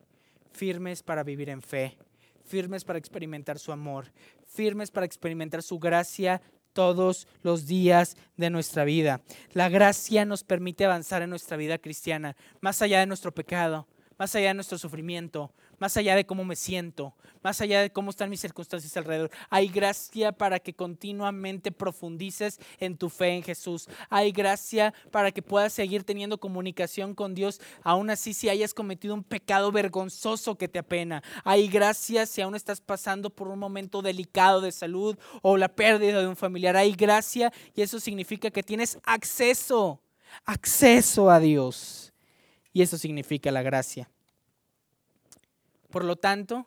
Firmes 0.51 1.01
para 1.01 1.23
vivir 1.23 1.47
en 1.47 1.61
fe. 1.61 1.97
Firmes 2.43 2.83
para 2.83 2.99
experimentar 2.99 3.57
su 3.57 3.71
amor. 3.71 4.11
Firmes 4.47 4.91
para 4.91 5.05
experimentar 5.05 5.63
su 5.63 5.79
gracia 5.79 6.41
todos 6.75 7.27
los 7.41 7.65
días 7.65 8.17
de 8.35 8.51
nuestra 8.51 8.83
vida. 8.83 9.21
La 9.53 9.69
gracia 9.69 10.25
nos 10.25 10.43
permite 10.43 10.85
avanzar 10.85 11.21
en 11.21 11.29
nuestra 11.31 11.55
vida 11.55 11.77
cristiana, 11.77 12.35
más 12.59 12.81
allá 12.81 12.99
de 12.99 13.05
nuestro 13.07 13.31
pecado, 13.33 13.87
más 14.17 14.35
allá 14.35 14.49
de 14.49 14.53
nuestro 14.53 14.77
sufrimiento, 14.77 15.51
más 15.79 15.97
allá 15.97 16.15
de 16.15 16.25
cómo 16.25 16.45
me 16.45 16.55
siento, 16.55 17.13
más 17.43 17.61
allá 17.61 17.81
de 17.81 17.91
cómo 17.91 18.09
están 18.09 18.29
mis 18.29 18.39
circunstancias 18.39 18.95
alrededor. 18.97 19.29
Hay 19.49 19.67
gracia 19.67 20.31
para 20.31 20.59
que 20.59 20.73
continuamente 20.73 21.71
profundices 21.71 22.59
en 22.79 22.97
tu 22.97 23.09
fe 23.09 23.29
en 23.29 23.43
Jesús. 23.43 23.87
Hay 24.09 24.31
gracia 24.31 24.93
para 25.11 25.31
que 25.31 25.41
puedas 25.41 25.73
seguir 25.73 26.03
teniendo 26.03 26.39
comunicación 26.39 27.13
con 27.13 27.35
Dios, 27.35 27.61
aún 27.83 28.09
así 28.09 28.33
si 28.33 28.49
hayas 28.49 28.73
cometido 28.73 29.13
un 29.13 29.23
pecado 29.23 29.71
vergonzoso 29.71 30.57
que 30.57 30.67
te 30.67 30.79
apena. 30.79 31.21
Hay 31.43 31.67
gracia 31.67 32.25
si 32.25 32.41
aún 32.41 32.55
estás 32.55 32.81
pasando 32.81 33.29
por 33.29 33.47
un 33.47 33.59
momento 33.59 34.01
delicado 34.01 34.61
de 34.61 34.71
salud 34.71 35.17
o 35.41 35.57
la 35.57 35.69
pérdida 35.69 36.19
de 36.19 36.27
un 36.27 36.35
familiar. 36.35 36.75
Hay 36.75 36.93
gracia 36.93 37.51
y 37.75 37.81
eso 37.81 37.99
significa 37.99 38.49
que 38.49 38.63
tienes 38.63 38.97
acceso, 39.03 40.01
acceso 40.45 41.29
a 41.29 41.39
Dios. 41.39 42.14
Y 42.75 42.81
eso 42.81 42.97
significa 42.97 43.51
la 43.51 43.61
gracia. 43.61 44.09
Por 45.89 46.03
lo 46.03 46.17
tanto, 46.17 46.65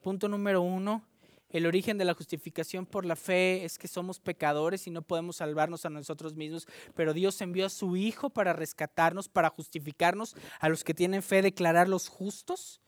punto 0.00 0.28
número 0.28 0.62
uno, 0.62 1.02
el 1.50 1.66
origen 1.66 1.98
de 1.98 2.04
la 2.04 2.14
justificación 2.14 2.86
por 2.86 3.04
la 3.04 3.16
fe 3.16 3.64
es 3.64 3.76
que 3.76 3.88
somos 3.88 4.20
pecadores 4.20 4.86
y 4.86 4.92
no 4.92 5.02
podemos 5.02 5.38
salvarnos 5.38 5.84
a 5.84 5.90
nosotros 5.90 6.36
mismos, 6.36 6.68
pero 6.94 7.12
Dios 7.12 7.40
envió 7.40 7.66
a 7.66 7.70
su 7.70 7.96
Hijo 7.96 8.30
para 8.30 8.52
rescatarnos, 8.52 9.28
para 9.28 9.50
justificarnos, 9.50 10.36
a 10.60 10.68
los 10.68 10.84
que 10.84 10.94
tienen 10.94 11.24
fe 11.24 11.42
declararlos 11.42 12.06
justos 12.08 12.80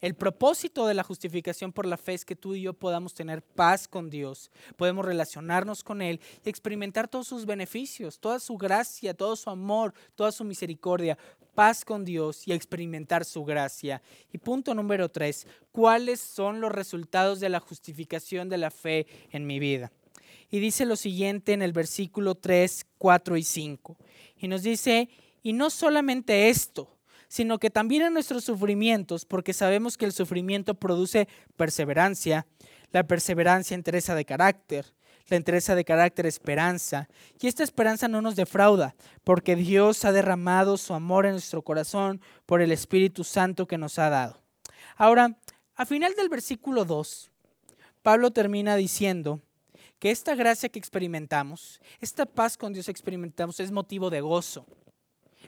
el 0.00 0.14
propósito 0.14 0.86
de 0.86 0.94
la 0.94 1.02
justificación 1.02 1.72
por 1.72 1.86
la 1.86 1.96
fe 1.96 2.14
es 2.14 2.24
que 2.24 2.36
tú 2.36 2.54
y 2.54 2.62
yo 2.62 2.74
podamos 2.74 3.14
tener 3.14 3.42
paz 3.42 3.88
con 3.88 4.10
Dios, 4.10 4.50
podemos 4.76 5.04
relacionarnos 5.04 5.82
con 5.82 6.02
Él 6.02 6.20
y 6.44 6.50
experimentar 6.50 7.08
todos 7.08 7.26
sus 7.26 7.46
beneficios, 7.46 8.20
toda 8.20 8.38
su 8.38 8.56
gracia, 8.58 9.14
todo 9.14 9.36
su 9.36 9.48
amor, 9.48 9.94
toda 10.14 10.32
su 10.32 10.44
misericordia, 10.44 11.16
paz 11.54 11.84
con 11.84 12.04
Dios 12.04 12.46
y 12.46 12.52
experimentar 12.52 13.24
su 13.24 13.44
gracia. 13.44 14.02
Y 14.32 14.38
punto 14.38 14.74
número 14.74 15.08
tres, 15.08 15.46
¿cuáles 15.72 16.20
son 16.20 16.60
los 16.60 16.70
resultados 16.70 17.40
de 17.40 17.48
la 17.48 17.60
justificación 17.60 18.48
de 18.48 18.58
la 18.58 18.70
fe 18.70 19.06
en 19.30 19.46
mi 19.46 19.58
vida? 19.58 19.90
Y 20.50 20.60
dice 20.60 20.84
lo 20.84 20.96
siguiente 20.96 21.54
en 21.54 21.62
el 21.62 21.72
versículo 21.72 22.36
3, 22.36 22.86
4 22.98 23.36
y 23.36 23.42
5. 23.42 23.96
Y 24.38 24.48
nos 24.48 24.62
dice, 24.62 25.08
y 25.42 25.52
no 25.52 25.70
solamente 25.70 26.48
esto, 26.50 26.95
sino 27.28 27.58
que 27.58 27.70
también 27.70 28.02
en 28.02 28.12
nuestros 28.14 28.44
sufrimientos, 28.44 29.24
porque 29.24 29.52
sabemos 29.52 29.96
que 29.96 30.04
el 30.04 30.12
sufrimiento 30.12 30.74
produce 30.74 31.28
perseverancia, 31.56 32.46
la 32.92 33.06
perseverancia 33.06 33.74
entereza 33.74 34.14
de 34.14 34.24
carácter, 34.24 34.86
la 35.28 35.36
entereza 35.36 35.74
de 35.74 35.84
carácter 35.84 36.26
esperanza, 36.26 37.08
y 37.40 37.48
esta 37.48 37.64
esperanza 37.64 38.08
no 38.08 38.22
nos 38.22 38.36
defrauda, 38.36 38.94
porque 39.24 39.56
Dios 39.56 40.04
ha 40.04 40.12
derramado 40.12 40.76
su 40.76 40.94
amor 40.94 41.26
en 41.26 41.32
nuestro 41.32 41.62
corazón 41.62 42.20
por 42.46 42.62
el 42.62 42.70
Espíritu 42.70 43.24
Santo 43.24 43.66
que 43.66 43.78
nos 43.78 43.98
ha 43.98 44.08
dado. 44.08 44.40
Ahora, 44.96 45.36
a 45.74 45.84
final 45.84 46.14
del 46.14 46.28
versículo 46.28 46.84
2, 46.84 47.30
Pablo 48.02 48.30
termina 48.30 48.76
diciendo 48.76 49.40
que 49.98 50.10
esta 50.10 50.34
gracia 50.34 50.68
que 50.68 50.78
experimentamos, 50.78 51.80
esta 52.00 52.24
paz 52.24 52.56
con 52.56 52.72
Dios 52.72 52.88
experimentamos 52.88 53.58
es 53.58 53.72
motivo 53.72 54.10
de 54.10 54.20
gozo 54.20 54.66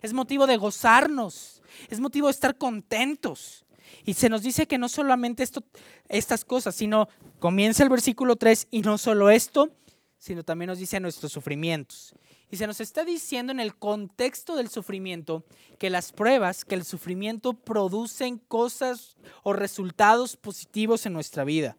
es 0.03 0.13
motivo 0.13 0.47
de 0.47 0.57
gozarnos, 0.57 1.63
es 1.89 2.01
motivo 2.01 2.29
de 2.29 2.33
estar 2.33 2.57
contentos. 2.57 3.65
Y 4.05 4.15
se 4.15 4.29
nos 4.29 4.43
dice 4.43 4.67
que 4.67 4.79
no 4.79 4.89
solamente 4.89 5.43
esto, 5.43 5.65
estas 6.09 6.45
cosas, 6.45 6.75
sino 6.75 7.09
comienza 7.39 7.83
el 7.83 7.89
versículo 7.89 8.37
3 8.37 8.69
y 8.71 8.83
no 8.83 8.99
solo 8.99 9.31
esto, 9.31 9.71
sino 10.19 10.43
también 10.45 10.69
nos 10.69 10.79
dice 10.79 11.01
nuestros 11.01 11.33
sufrimientos. 11.33 12.15
Y 12.51 12.57
se 12.57 12.67
nos 12.67 12.81
está 12.81 13.05
diciendo 13.05 13.53
en 13.53 13.61
el 13.61 13.77
contexto 13.77 14.57
del 14.57 14.69
sufrimiento 14.69 15.45
que 15.79 15.91
las 15.91 16.13
pruebas, 16.13 16.65
que 16.65 16.75
el 16.75 16.85
sufrimiento 16.85 17.53
producen 17.53 18.39
cosas 18.39 19.17
o 19.43 19.53
resultados 19.53 20.37
positivos 20.37 21.05
en 21.05 21.13
nuestra 21.13 21.45
vida. 21.45 21.77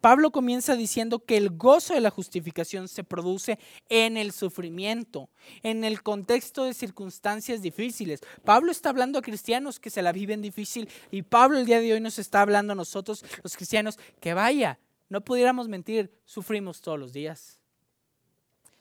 Pablo 0.00 0.30
comienza 0.30 0.76
diciendo 0.76 1.24
que 1.24 1.36
el 1.36 1.50
gozo 1.50 1.94
de 1.94 2.00
la 2.00 2.10
justificación 2.10 2.88
se 2.88 3.04
produce 3.04 3.58
en 3.88 4.16
el 4.16 4.32
sufrimiento, 4.32 5.28
en 5.62 5.84
el 5.84 6.02
contexto 6.02 6.64
de 6.64 6.74
circunstancias 6.74 7.62
difíciles. 7.62 8.20
Pablo 8.44 8.72
está 8.72 8.90
hablando 8.90 9.18
a 9.18 9.22
cristianos 9.22 9.80
que 9.80 9.90
se 9.90 10.02
la 10.02 10.12
viven 10.12 10.42
difícil 10.42 10.88
y 11.10 11.22
Pablo 11.22 11.58
el 11.58 11.66
día 11.66 11.80
de 11.80 11.92
hoy 11.92 12.00
nos 12.00 12.18
está 12.18 12.40
hablando 12.40 12.72
a 12.72 12.76
nosotros, 12.76 13.24
los 13.42 13.56
cristianos, 13.56 13.98
que 14.20 14.34
vaya, 14.34 14.78
no 15.08 15.22
pudiéramos 15.22 15.68
mentir, 15.68 16.10
sufrimos 16.24 16.80
todos 16.80 16.98
los 16.98 17.12
días. 17.12 17.58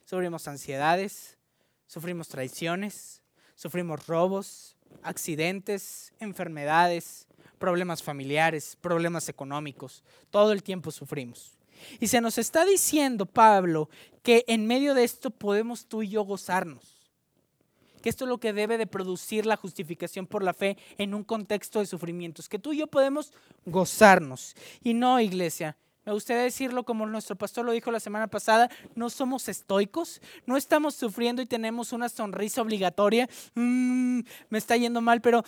Sufrimos 0.05 0.47
ansiedades, 0.47 1.37
sufrimos 1.85 2.29
traiciones, 2.29 3.21
sufrimos 3.55 4.07
robos, 4.07 4.77
accidentes, 5.03 6.13
enfermedades, 6.19 7.26
problemas 7.57 8.03
familiares, 8.03 8.77
problemas 8.81 9.29
económicos. 9.29 10.03
Todo 10.29 10.51
el 10.51 10.63
tiempo 10.63 10.91
sufrimos. 10.91 11.57
Y 11.99 12.07
se 12.07 12.21
nos 12.21 12.37
está 12.37 12.65
diciendo, 12.65 13.25
Pablo, 13.25 13.89
que 14.23 14.43
en 14.47 14.65
medio 14.67 14.93
de 14.93 15.03
esto 15.03 15.29
podemos 15.29 15.85
tú 15.87 16.03
y 16.03 16.09
yo 16.09 16.23
gozarnos. 16.23 16.95
Que 18.01 18.09
esto 18.09 18.25
es 18.25 18.29
lo 18.29 18.39
que 18.39 18.53
debe 18.53 18.77
de 18.77 18.87
producir 18.87 19.45
la 19.45 19.57
justificación 19.57 20.27
por 20.27 20.43
la 20.43 20.53
fe 20.53 20.77
en 20.97 21.13
un 21.13 21.23
contexto 21.23 21.79
de 21.79 21.85
sufrimientos. 21.85 22.49
Que 22.49 22.59
tú 22.59 22.73
y 22.73 22.77
yo 22.77 22.87
podemos 22.87 23.33
gozarnos. 23.65 24.55
Y 24.83 24.93
no, 24.93 25.19
iglesia, 25.19 25.77
me 26.07 26.13
gustaría 26.13 26.43
decirlo 26.43 26.85
como 26.85 27.05
nuestro 27.05 27.35
pastor 27.35 27.65
lo 27.65 27.73
dijo 27.73 27.91
la 27.91 27.99
semana 27.99 28.27
pasada, 28.27 28.69
no 28.95 29.09
somos 29.09 29.49
estoicos, 29.49 30.21
no 30.45 30.55
estamos 30.55 30.95
sufriendo 30.95 31.41
y 31.41 31.45
tenemos 31.45 31.91
una 31.91 32.07
sonrisa 32.07 32.61
obligatoria, 32.61 33.27
mm, 33.55 34.21
me 34.49 34.57
está 34.57 34.77
yendo 34.77 35.01
mal, 35.01 35.19
pero 35.19 35.43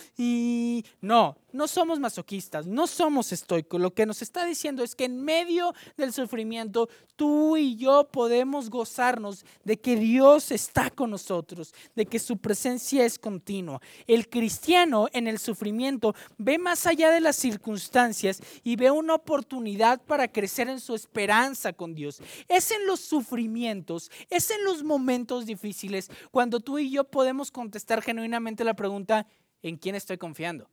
no, 1.00 1.38
no 1.52 1.68
somos 1.68 1.98
masoquistas, 1.98 2.66
no 2.66 2.86
somos 2.86 3.32
estoicos. 3.32 3.80
Lo 3.80 3.92
que 3.92 4.06
nos 4.06 4.22
está 4.22 4.44
diciendo 4.44 4.82
es 4.82 4.94
que 4.94 5.04
en 5.04 5.22
medio 5.22 5.74
del 5.96 6.12
sufrimiento, 6.12 6.88
tú 7.16 7.56
y 7.56 7.76
yo 7.76 8.08
podemos 8.10 8.70
gozarnos 8.70 9.44
de 9.64 9.78
que 9.78 9.96
Dios 9.96 10.50
está 10.50 10.90
con 10.90 11.10
nosotros, 11.10 11.74
de 11.94 12.06
que 12.06 12.18
su 12.18 12.38
presencia 12.38 13.04
es 13.04 13.18
continua. 13.18 13.80
El 14.06 14.28
cristiano 14.28 15.08
en 15.12 15.26
el 15.26 15.38
sufrimiento 15.38 16.14
ve 16.38 16.58
más 16.58 16.86
allá 16.86 17.10
de 17.10 17.20
las 17.20 17.36
circunstancias 17.36 18.42
y 18.62 18.76
ve 18.76 18.90
una 18.90 19.14
oportunidad 19.14 20.00
para 20.02 20.28
crecer 20.28 20.68
en 20.68 20.80
su 20.80 20.94
esperanza 20.94 21.72
con 21.72 21.94
Dios. 21.94 22.22
Es 22.48 22.70
en 22.70 22.86
los 22.86 23.00
sufrimientos, 23.00 24.10
es 24.30 24.50
en 24.50 24.64
los 24.64 24.82
momentos 24.82 25.46
difíciles 25.46 26.10
cuando 26.30 26.60
tú 26.60 26.78
y 26.78 26.90
yo 26.90 27.04
podemos 27.04 27.50
contestar 27.50 28.02
genuinamente 28.02 28.64
la 28.64 28.74
pregunta, 28.74 29.26
¿en 29.62 29.76
quién 29.76 29.94
estoy 29.94 30.18
confiando? 30.18 30.68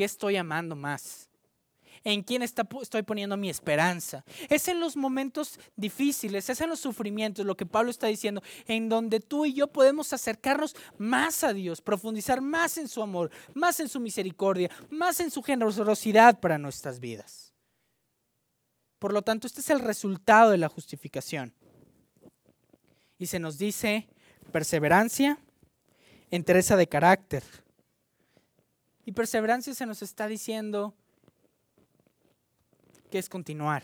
¿Qué 0.00 0.06
estoy 0.06 0.38
amando 0.38 0.74
más? 0.74 1.28
¿En 2.04 2.22
quién 2.22 2.42
estoy 2.42 3.02
poniendo 3.02 3.36
mi 3.36 3.50
esperanza? 3.50 4.24
Es 4.48 4.66
en 4.68 4.80
los 4.80 4.96
momentos 4.96 5.60
difíciles, 5.76 6.48
es 6.48 6.58
en 6.62 6.70
los 6.70 6.80
sufrimientos, 6.80 7.44
lo 7.44 7.54
que 7.54 7.66
Pablo 7.66 7.90
está 7.90 8.06
diciendo, 8.06 8.42
en 8.66 8.88
donde 8.88 9.20
tú 9.20 9.44
y 9.44 9.52
yo 9.52 9.66
podemos 9.66 10.14
acercarnos 10.14 10.74
más 10.96 11.44
a 11.44 11.52
Dios, 11.52 11.82
profundizar 11.82 12.40
más 12.40 12.78
en 12.78 12.88
su 12.88 13.02
amor, 13.02 13.30
más 13.52 13.78
en 13.78 13.90
su 13.90 14.00
misericordia, 14.00 14.70
más 14.88 15.20
en 15.20 15.30
su 15.30 15.42
generosidad 15.42 16.40
para 16.40 16.56
nuestras 16.56 16.98
vidas. 16.98 17.52
Por 18.98 19.12
lo 19.12 19.20
tanto, 19.20 19.46
este 19.46 19.60
es 19.60 19.68
el 19.68 19.80
resultado 19.80 20.52
de 20.52 20.56
la 20.56 20.70
justificación. 20.70 21.52
Y 23.18 23.26
se 23.26 23.38
nos 23.38 23.58
dice 23.58 24.08
perseverancia, 24.50 25.36
entereza 26.30 26.76
de 26.76 26.88
carácter, 26.88 27.42
y 29.10 29.12
perseverancia 29.12 29.74
se 29.74 29.86
nos 29.86 30.02
está 30.02 30.28
diciendo 30.28 30.94
que 33.10 33.18
es 33.18 33.28
continuar, 33.28 33.82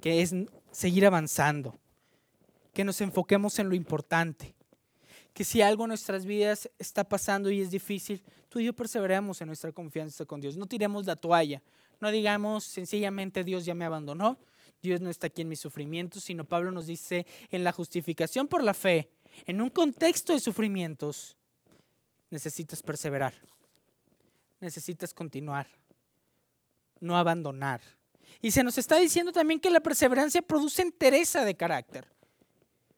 que 0.00 0.22
es 0.22 0.34
seguir 0.72 1.06
avanzando, 1.06 1.78
que 2.74 2.82
nos 2.82 3.00
enfoquemos 3.00 3.60
en 3.60 3.68
lo 3.68 3.76
importante, 3.76 4.56
que 5.32 5.44
si 5.44 5.62
algo 5.62 5.84
en 5.84 5.90
nuestras 5.90 6.24
vidas 6.24 6.68
está 6.80 7.04
pasando 7.04 7.48
y 7.48 7.60
es 7.60 7.70
difícil, 7.70 8.20
tú 8.48 8.58
y 8.58 8.64
yo 8.64 8.72
perseveremos 8.72 9.40
en 9.40 9.46
nuestra 9.46 9.70
confianza 9.70 10.24
con 10.24 10.40
Dios. 10.40 10.56
No 10.56 10.66
tiremos 10.66 11.06
la 11.06 11.14
toalla, 11.14 11.62
no 12.00 12.10
digamos 12.10 12.64
sencillamente 12.64 13.44
Dios 13.44 13.64
ya 13.64 13.76
me 13.76 13.84
abandonó, 13.84 14.36
Dios 14.82 15.00
no 15.00 15.10
está 15.10 15.28
aquí 15.28 15.42
en 15.42 15.48
mis 15.48 15.60
sufrimientos, 15.60 16.24
sino 16.24 16.42
Pablo 16.42 16.72
nos 16.72 16.88
dice 16.88 17.24
en 17.52 17.62
la 17.62 17.70
justificación 17.70 18.48
por 18.48 18.64
la 18.64 18.74
fe, 18.74 19.12
en 19.46 19.60
un 19.60 19.70
contexto 19.70 20.32
de 20.32 20.40
sufrimientos, 20.40 21.36
necesitas 22.30 22.82
perseverar, 22.82 23.32
necesitas 24.60 25.14
continuar, 25.14 25.66
no 27.00 27.16
abandonar. 27.16 27.80
Y 28.40 28.50
se 28.50 28.62
nos 28.62 28.78
está 28.78 28.98
diciendo 28.98 29.32
también 29.32 29.60
que 29.60 29.70
la 29.70 29.80
perseverancia 29.80 30.42
produce 30.42 30.82
entereza 30.82 31.44
de 31.44 31.56
carácter. 31.56 32.06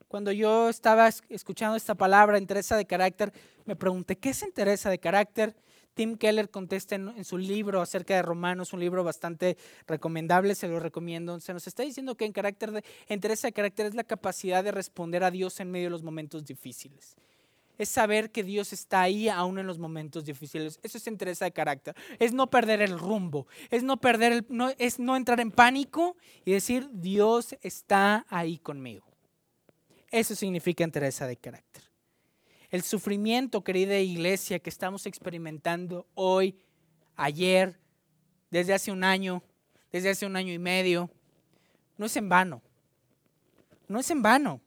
Cuando 0.09 0.33
yo 0.33 0.69
estaba 0.69 1.09
escuchando 1.29 1.77
esta 1.77 1.95
palabra, 1.95 2.37
entereza 2.37 2.77
de 2.77 2.85
carácter, 2.85 3.33
me 3.65 3.77
pregunté, 3.77 4.19
¿qué 4.19 4.31
es 4.31 4.43
entereza 4.43 4.91
de 4.91 4.99
carácter? 4.99 5.57
Tim 5.95 6.17
Keller 6.17 6.51
contesta 6.51 6.95
en, 6.97 7.25
su 7.25 7.39
libro 7.39 7.81
acerca 7.81 8.15
de 8.15 8.23
Romanos, 8.23 8.73
un 8.73 8.81
libro 8.81 9.05
bastante 9.05 9.57
recomendable, 9.87 10.55
se 10.55 10.67
lo 10.67 10.81
recomiendo. 10.81 11.39
Se 11.41 11.53
nos 11.53 11.67
está 11.67 11.83
diciendo 11.83 12.17
que 12.17 12.25
en 12.25 12.33
carácter 12.33 12.73
de, 12.73 12.85
entereza 13.07 13.49
de 13.49 13.53
carácter 13.53 13.87
es 13.87 13.95
la 13.95 14.05
capacidad 14.05 14.65
de 14.65 14.73
responder 14.73 15.23
a 15.23 15.31
Dios 15.31 15.61
en 15.61 15.71
medio 15.71 15.87
de 15.87 15.91
los 15.91 16.03
momentos 16.03 16.45
difíciles 16.45 17.17
es 17.81 17.89
saber 17.89 18.31
que 18.31 18.45
Dios 18.45 18.75
está 18.75 19.01
ahí 19.01 19.31
aún 19.31 19.59
en 19.59 19.67
los 19.67 19.79
momentos 19.79 20.27
difíciles. 20.27 20.79
Eso 20.83 20.99
es 20.99 21.07
interés 21.07 21.39
de 21.39 21.51
carácter. 21.51 21.97
Es 22.19 22.35
no 22.35 22.51
perder 22.51 22.83
el 22.83 22.99
rumbo. 22.99 23.47
Es 23.71 23.83
no 23.83 23.99
perder 23.99 24.33
el, 24.33 24.47
no, 24.51 24.69
es 24.77 24.99
no 24.99 25.17
entrar 25.17 25.41
en 25.41 25.51
pánico 25.51 26.19
y 26.45 26.53
decir 26.53 26.91
Dios 26.93 27.57
está 27.63 28.27
ahí 28.29 28.59
conmigo. 28.59 29.07
Eso 30.11 30.35
significa 30.35 30.85
interés 30.85 31.21
de 31.21 31.35
carácter. 31.39 31.85
El 32.69 32.83
sufrimiento, 32.83 33.65
querida 33.65 33.99
iglesia, 33.99 34.59
que 34.59 34.69
estamos 34.69 35.07
experimentando 35.07 36.07
hoy, 36.13 36.59
ayer, 37.17 37.81
desde 38.51 38.75
hace 38.75 38.93
un 38.93 39.05
año, 39.05 39.43
desde 39.91 40.11
hace 40.11 40.27
un 40.27 40.37
año 40.37 40.53
y 40.53 40.59
medio, 40.59 41.09
no 41.97 42.05
es 42.05 42.17
en 42.19 42.29
vano. 42.29 42.61
No 43.89 44.01
es 44.01 44.11
en 44.11 44.21
vano 44.21 44.61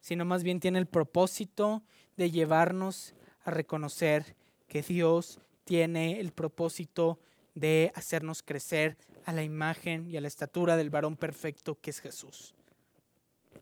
sino 0.00 0.24
más 0.24 0.42
bien 0.42 0.60
tiene 0.60 0.78
el 0.78 0.86
propósito 0.86 1.82
de 2.16 2.30
llevarnos 2.30 3.14
a 3.44 3.50
reconocer 3.50 4.36
que 4.66 4.82
Dios 4.82 5.40
tiene 5.64 6.20
el 6.20 6.32
propósito 6.32 7.18
de 7.54 7.92
hacernos 7.94 8.42
crecer 8.42 8.96
a 9.24 9.32
la 9.32 9.42
imagen 9.42 10.08
y 10.10 10.16
a 10.16 10.20
la 10.20 10.28
estatura 10.28 10.76
del 10.76 10.90
varón 10.90 11.16
perfecto 11.16 11.78
que 11.80 11.90
es 11.90 12.00
Jesús. 12.00 12.54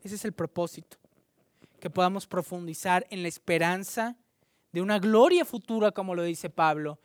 Ese 0.02 0.14
es 0.14 0.24
el 0.24 0.32
propósito, 0.32 0.98
que 1.80 1.90
podamos 1.90 2.26
profundizar 2.26 3.06
en 3.10 3.22
la 3.22 3.28
esperanza 3.28 4.16
de 4.72 4.82
una 4.82 4.98
gloria 4.98 5.44
futura, 5.44 5.90
como 5.92 6.14
lo 6.14 6.22
dice 6.22 6.50
Pablo, 6.50 7.00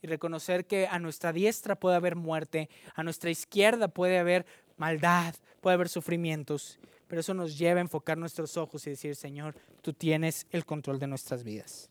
y 0.00 0.06
reconocer 0.06 0.66
que 0.66 0.86
a 0.86 0.98
nuestra 0.98 1.32
diestra 1.32 1.74
puede 1.74 1.96
haber 1.96 2.16
muerte, 2.16 2.70
a 2.94 3.02
nuestra 3.02 3.30
izquierda 3.30 3.88
puede 3.88 4.18
haber 4.18 4.46
maldad, 4.76 5.34
puede 5.60 5.74
haber 5.74 5.88
sufrimientos, 5.88 6.78
pero 7.08 7.20
eso 7.20 7.34
nos 7.34 7.56
lleva 7.56 7.78
a 7.78 7.82
enfocar 7.82 8.18
nuestros 8.18 8.56
ojos 8.56 8.86
y 8.86 8.90
decir, 8.90 9.14
Señor, 9.14 9.54
tú 9.82 9.92
tienes 9.92 10.46
el 10.50 10.64
control 10.64 10.98
de 10.98 11.06
nuestras 11.06 11.44
vidas. 11.44 11.90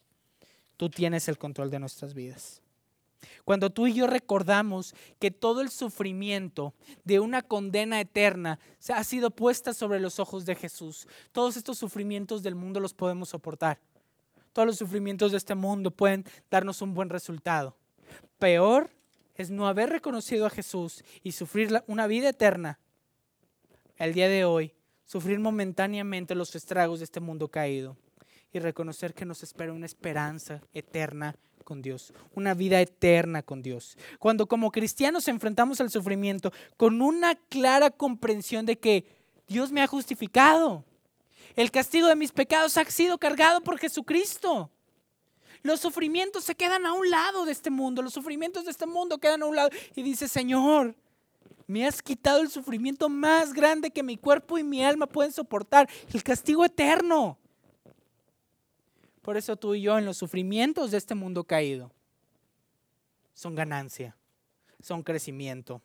Tú 0.77 0.89
tienes 0.89 1.27
el 1.27 1.37
control 1.37 1.69
de 1.71 1.79
nuestras 1.79 2.13
vidas. 2.13 2.61
Cuando 3.43 3.69
tú 3.69 3.87
y 3.87 3.93
yo 3.93 4.07
recordamos 4.07 4.93
que 5.19 5.31
todo 5.31 5.61
el 5.61 5.69
sufrimiento 5.69 6.73
de 7.03 7.19
una 7.19 7.41
condena 7.41 8.01
eterna 8.01 8.59
ha 8.89 9.03
sido 9.03 9.31
puesta 9.31 9.73
sobre 9.73 9.99
los 9.99 10.19
ojos 10.19 10.45
de 10.45 10.55
Jesús, 10.55 11.07
todos 11.31 11.57
estos 11.57 11.77
sufrimientos 11.77 12.43
del 12.43 12.55
mundo 12.55 12.79
los 12.79 12.93
podemos 12.93 13.29
soportar. 13.29 13.79
Todos 14.53 14.67
los 14.67 14.77
sufrimientos 14.77 15.31
de 15.31 15.37
este 15.37 15.55
mundo 15.55 15.91
pueden 15.91 16.25
darnos 16.49 16.81
un 16.81 16.93
buen 16.93 17.09
resultado. 17.09 17.75
Peor 18.37 18.89
es 19.35 19.49
no 19.49 19.67
haber 19.67 19.89
reconocido 19.89 20.45
a 20.45 20.49
Jesús 20.49 21.03
y 21.23 21.33
sufrir 21.33 21.83
una 21.87 22.07
vida 22.07 22.29
eterna 22.29 22.79
el 23.97 24.13
día 24.13 24.29
de 24.29 24.45
hoy 24.45 24.73
sufrir 25.05 25.39
momentáneamente 25.39 26.35
los 26.35 26.55
estragos 26.55 26.99
de 26.99 27.05
este 27.05 27.19
mundo 27.19 27.47
caído 27.47 27.95
y 28.53 28.59
reconocer 28.59 29.13
que 29.13 29.25
nos 29.25 29.43
espera 29.43 29.73
una 29.73 29.85
esperanza 29.85 30.61
eterna 30.73 31.35
con 31.63 31.81
Dios, 31.81 32.13
una 32.33 32.53
vida 32.53 32.79
eterna 32.79 33.41
con 33.43 33.61
Dios. 33.61 33.97
Cuando 34.19 34.47
como 34.47 34.71
cristianos 34.71 35.27
enfrentamos 35.27 35.81
al 35.81 35.89
sufrimiento 35.89 36.53
con 36.77 37.01
una 37.01 37.35
clara 37.35 37.89
comprensión 37.89 38.65
de 38.65 38.77
que 38.77 39.05
Dios 39.47 39.71
me 39.71 39.81
ha 39.81 39.87
justificado, 39.87 40.85
el 41.55 41.71
castigo 41.71 42.07
de 42.07 42.15
mis 42.15 42.31
pecados 42.31 42.77
ha 42.77 42.85
sido 42.85 43.17
cargado 43.17 43.61
por 43.61 43.77
Jesucristo. 43.77 44.69
Los 45.63 45.79
sufrimientos 45.79 46.43
se 46.43 46.55
quedan 46.55 46.85
a 46.85 46.93
un 46.93 47.09
lado 47.09 47.45
de 47.45 47.51
este 47.51 47.71
mundo, 47.71 48.01
los 48.01 48.13
sufrimientos 48.13 48.65
de 48.65 48.71
este 48.71 48.85
mundo 48.85 49.17
quedan 49.17 49.41
a 49.41 49.45
un 49.45 49.55
lado 49.55 49.69
y 49.95 50.03
dice, 50.03 50.27
Señor, 50.27 50.95
me 51.67 51.85
has 51.85 52.01
quitado 52.01 52.41
el 52.41 52.49
sufrimiento 52.49 53.09
más 53.09 53.53
grande 53.53 53.91
que 53.91 54.03
mi 54.03 54.17
cuerpo 54.17 54.57
y 54.57 54.63
mi 54.63 54.83
alma 54.83 55.07
pueden 55.07 55.31
soportar, 55.31 55.89
el 56.13 56.23
castigo 56.23 56.65
eterno. 56.65 57.37
Por 59.21 59.37
eso 59.37 59.55
tú 59.55 59.73
y 59.73 59.81
yo 59.81 59.97
en 59.97 60.05
los 60.05 60.17
sufrimientos 60.17 60.91
de 60.91 60.97
este 60.97 61.15
mundo 61.15 61.43
caído 61.43 61.91
son 63.33 63.55
ganancia, 63.55 64.15
son 64.79 65.01
crecimiento, 65.01 65.81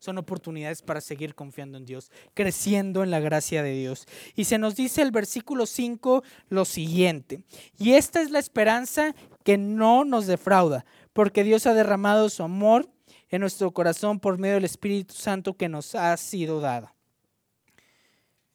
son 0.00 0.18
oportunidades 0.18 0.82
para 0.82 1.00
seguir 1.00 1.34
confiando 1.34 1.78
en 1.78 1.86
Dios, 1.86 2.10
creciendo 2.34 3.04
en 3.04 3.12
la 3.12 3.20
gracia 3.20 3.62
de 3.62 3.74
Dios. 3.74 4.08
Y 4.34 4.44
se 4.44 4.58
nos 4.58 4.74
dice 4.74 5.02
el 5.02 5.12
versículo 5.12 5.66
5 5.66 6.24
lo 6.48 6.64
siguiente, 6.64 7.44
y 7.78 7.92
esta 7.92 8.20
es 8.20 8.30
la 8.32 8.40
esperanza 8.40 9.14
que 9.44 9.56
no 9.56 10.04
nos 10.04 10.26
defrauda, 10.26 10.84
porque 11.12 11.44
Dios 11.44 11.66
ha 11.66 11.74
derramado 11.74 12.28
su 12.28 12.42
amor 12.42 12.88
en 13.30 13.40
nuestro 13.40 13.70
corazón 13.70 14.20
por 14.20 14.38
medio 14.38 14.56
del 14.56 14.64
Espíritu 14.64 15.14
Santo 15.14 15.54
que 15.54 15.68
nos 15.68 15.94
ha 15.94 16.16
sido 16.16 16.60
dado. 16.60 16.90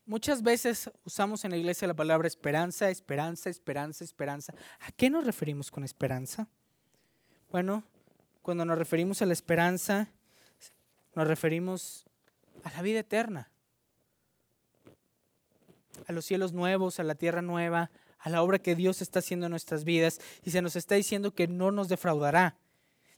Muchas 0.05 0.43
veces 0.43 0.91
usamos 1.03 1.43
en 1.45 1.51
la 1.51 1.57
iglesia 1.57 1.88
la 1.88 1.95
palabra 1.95 2.27
esperanza, 2.27 2.89
esperanza, 2.89 3.49
esperanza, 3.49 4.03
esperanza. 4.03 4.53
¿A 4.81 4.91
qué 4.91 5.09
nos 5.09 5.25
referimos 5.25 5.71
con 5.71 5.83
esperanza? 5.83 6.47
Bueno, 7.49 7.83
cuando 8.43 8.65
nos 8.65 8.77
referimos 8.77 9.23
a 9.23 9.25
la 9.25 9.33
esperanza, 9.33 10.09
nos 11.15 11.27
referimos 11.27 12.05
a 12.63 12.71
la 12.71 12.81
vida 12.83 12.99
eterna, 12.99 13.49
a 16.05 16.11
los 16.11 16.25
cielos 16.25 16.53
nuevos, 16.53 16.99
a 16.99 17.03
la 17.03 17.15
tierra 17.15 17.41
nueva, 17.41 17.89
a 18.19 18.29
la 18.29 18.43
obra 18.43 18.59
que 18.59 18.75
Dios 18.75 19.01
está 19.01 19.19
haciendo 19.19 19.47
en 19.47 19.51
nuestras 19.51 19.85
vidas 19.85 20.19
y 20.43 20.51
se 20.51 20.61
nos 20.61 20.75
está 20.75 20.95
diciendo 20.95 21.33
que 21.33 21.47
no 21.47 21.71
nos 21.71 21.89
defraudará. 21.89 22.57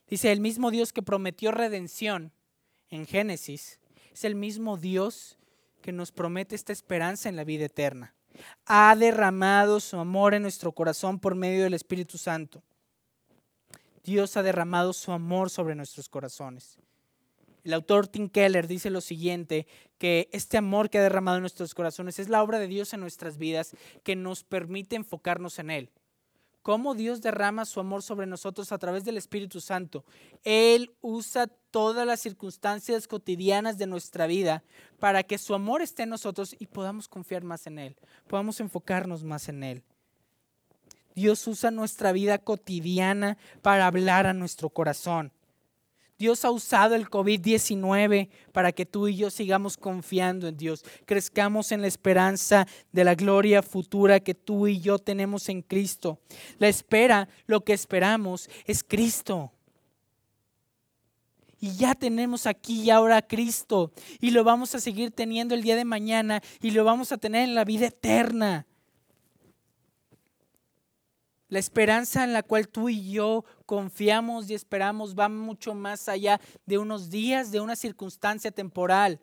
Dice, 0.07 0.31
el 0.31 0.39
mismo 0.39 0.71
Dios 0.71 0.93
que 0.93 1.01
prometió 1.01 1.51
redención 1.51 2.31
en 2.89 3.05
Génesis, 3.05 3.79
es 4.13 4.23
el 4.23 4.35
mismo 4.35 4.77
Dios 4.77 5.37
que 5.81 5.91
nos 5.91 6.11
promete 6.11 6.55
esta 6.55 6.73
esperanza 6.73 7.29
en 7.29 7.35
la 7.35 7.43
vida 7.43 7.65
eterna. 7.65 8.15
Ha 8.65 8.95
derramado 8.95 9.79
su 9.79 9.97
amor 9.97 10.33
en 10.33 10.43
nuestro 10.43 10.71
corazón 10.71 11.19
por 11.19 11.35
medio 11.35 11.63
del 11.63 11.73
Espíritu 11.73 12.17
Santo. 12.17 12.63
Dios 14.03 14.37
ha 14.37 14.43
derramado 14.43 14.93
su 14.93 15.11
amor 15.11 15.49
sobre 15.49 15.75
nuestros 15.75 16.07
corazones. 16.07 16.77
El 17.65 17.73
autor 17.73 18.07
Tim 18.07 18.29
Keller 18.29 18.65
dice 18.65 18.89
lo 18.89 19.01
siguiente, 19.01 19.67
que 19.97 20.29
este 20.31 20.57
amor 20.57 20.89
que 20.89 20.99
ha 20.99 21.03
derramado 21.03 21.37
en 21.37 21.41
nuestros 21.41 21.75
corazones 21.75 22.17
es 22.17 22.29
la 22.29 22.41
obra 22.41 22.59
de 22.59 22.67
Dios 22.67 22.93
en 22.93 23.01
nuestras 23.01 23.37
vidas 23.37 23.75
que 24.03 24.15
nos 24.15 24.45
permite 24.45 24.95
enfocarnos 24.95 25.59
en 25.59 25.71
Él 25.71 25.91
cómo 26.67 26.95
Dios 26.95 27.21
derrama 27.21 27.63
su 27.63 27.79
amor 27.79 28.03
sobre 28.03 28.27
nosotros 28.27 28.73
a 28.73 28.77
través 28.77 29.05
del 29.05 29.15
Espíritu 29.15 29.61
Santo. 29.61 30.03
Él 30.43 30.91
usa 30.99 31.47
todas 31.47 32.05
las 32.05 32.19
circunstancias 32.19 33.07
cotidianas 33.07 33.77
de 33.77 33.87
nuestra 33.87 34.27
vida 34.27 34.65
para 34.99 35.23
que 35.23 35.37
su 35.37 35.53
amor 35.53 35.81
esté 35.81 36.03
en 36.03 36.09
nosotros 36.09 36.53
y 36.59 36.65
podamos 36.65 37.07
confiar 37.07 37.45
más 37.45 37.67
en 37.67 37.79
Él, 37.79 37.95
podamos 38.27 38.59
enfocarnos 38.59 39.23
más 39.23 39.47
en 39.47 39.63
Él. 39.63 39.83
Dios 41.15 41.47
usa 41.47 41.71
nuestra 41.71 42.11
vida 42.11 42.37
cotidiana 42.37 43.37
para 43.61 43.87
hablar 43.87 44.27
a 44.27 44.33
nuestro 44.33 44.69
corazón. 44.69 45.31
Dios 46.17 46.45
ha 46.45 46.51
usado 46.51 46.95
el 46.95 47.09
COVID-19 47.09 48.29
para 48.51 48.71
que 48.71 48.85
tú 48.85 49.07
y 49.07 49.17
yo 49.17 49.29
sigamos 49.29 49.77
confiando 49.77 50.47
en 50.47 50.57
Dios, 50.57 50.83
crezcamos 51.05 51.71
en 51.71 51.81
la 51.81 51.87
esperanza 51.87 52.67
de 52.91 53.03
la 53.03 53.13
gloria 53.13 53.61
futura 53.61 54.19
que 54.19 54.33
tú 54.33 54.67
y 54.67 54.79
yo 54.79 54.97
tenemos 54.97 55.47
en 55.49 55.61
Cristo. 55.61 56.19
La 56.57 56.67
espera, 56.67 57.29
lo 57.45 57.63
que 57.63 57.73
esperamos 57.73 58.49
es 58.65 58.83
Cristo. 58.83 59.51
Y 61.59 61.75
ya 61.75 61.95
tenemos 61.95 62.45
aquí 62.45 62.83
y 62.83 62.89
ahora 62.89 63.17
a 63.17 63.21
Cristo. 63.27 63.91
Y 64.19 64.31
lo 64.31 64.43
vamos 64.43 64.75
a 64.75 64.79
seguir 64.79 65.11
teniendo 65.11 65.55
el 65.55 65.63
día 65.63 65.75
de 65.75 65.85
mañana 65.85 66.41
y 66.61 66.71
lo 66.71 66.83
vamos 66.83 67.11
a 67.11 67.17
tener 67.17 67.43
en 67.43 67.55
la 67.55 67.65
vida 67.65 67.87
eterna. 67.87 68.65
La 71.49 71.59
esperanza 71.59 72.23
en 72.23 72.33
la 72.33 72.43
cual 72.43 72.67
tú 72.67 72.89
y 72.89 73.11
yo 73.11 73.45
confiamos 73.65 74.49
y 74.49 74.53
esperamos 74.53 75.15
va 75.17 75.29
mucho 75.29 75.73
más 75.73 76.09
allá 76.09 76.41
de 76.65 76.77
unos 76.77 77.09
días, 77.09 77.51
de 77.51 77.61
una 77.61 77.75
circunstancia 77.75 78.51
temporal. 78.51 79.21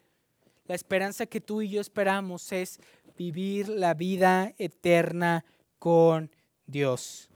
La 0.66 0.74
esperanza 0.74 1.26
que 1.26 1.40
tú 1.40 1.60
y 1.60 1.68
yo 1.68 1.80
esperamos 1.82 2.50
es 2.52 2.80
vivir 3.18 3.68
la 3.68 3.92
vida 3.92 4.54
eterna 4.56 5.44
con 5.78 6.30
Dios. 6.66 7.28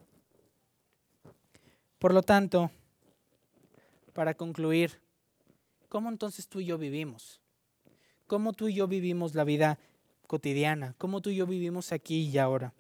Por 1.99 2.15
lo 2.15 2.23
tanto, 2.23 2.71
para 4.15 4.33
concluir, 4.33 5.01
¿cómo 5.91 6.09
entonces 6.09 6.49
tú 6.49 6.61
y 6.61 6.65
yo 6.65 6.79
vivimos? 6.79 7.41
¿Cómo 8.27 8.55
tú 8.55 8.69
y 8.69 8.75
yo 8.75 8.89
vivimos 8.89 9.35
la 9.35 9.45
vida 9.45 9.79
cotidiana? 10.27 10.95
¿Cómo 10.97 11.21
tú 11.21 11.31
y 11.31 11.37
yo 11.37 11.47
vivimos 11.47 11.93
aquí 11.93 12.29
y 12.29 12.39
ahora? 12.39 12.73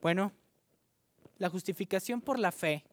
Bueno, 0.00 0.32
la 1.38 1.48
justificación 1.48 2.20
por 2.20 2.38
la 2.38 2.52
fe, 2.52 2.84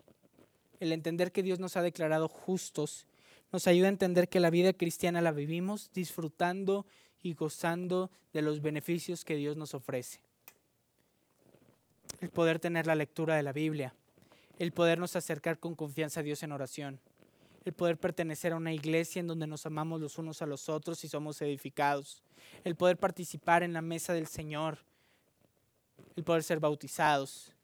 el 0.79 0.91
entender 0.91 1.31
que 1.31 1.43
Dios 1.43 1.59
nos 1.59 1.77
ha 1.77 1.81
declarado 1.81 2.27
justos, 2.27 3.07
nos 3.51 3.67
ayuda 3.67 3.87
a 3.87 3.89
entender 3.89 4.29
que 4.29 4.39
la 4.39 4.49
vida 4.49 4.73
cristiana 4.73 5.21
la 5.21 5.31
vivimos 5.31 5.91
disfrutando 5.93 6.85
y 7.21 7.33
gozando 7.33 8.11
de 8.33 8.41
los 8.41 8.61
beneficios 8.61 9.25
que 9.25 9.35
Dios 9.35 9.57
nos 9.57 9.73
ofrece. 9.73 10.19
El 12.21 12.29
poder 12.29 12.59
tener 12.59 12.85
la 12.87 12.95
lectura 12.95 13.35
de 13.35 13.43
la 13.43 13.51
Biblia, 13.51 13.95
el 14.59 14.71
podernos 14.71 15.15
acercar 15.15 15.59
con 15.59 15.75
confianza 15.75 16.19
a 16.19 16.23
Dios 16.23 16.43
en 16.43 16.51
oración, 16.51 16.99
el 17.65 17.73
poder 17.73 17.97
pertenecer 17.97 18.53
a 18.53 18.57
una 18.57 18.73
iglesia 18.73 19.19
en 19.19 19.27
donde 19.27 19.47
nos 19.47 19.65
amamos 19.65 19.99
los 19.99 20.17
unos 20.19 20.41
a 20.41 20.45
los 20.45 20.69
otros 20.69 21.03
y 21.03 21.07
somos 21.07 21.41
edificados, 21.41 22.21
el 22.63 22.75
poder 22.75 22.97
participar 22.97 23.63
en 23.63 23.73
la 23.73 23.81
mesa 23.81 24.13
del 24.13 24.27
Señor, 24.27 24.79
el 26.15 26.23
poder 26.23 26.43
ser 26.43 26.59
bautizados, 26.59 27.54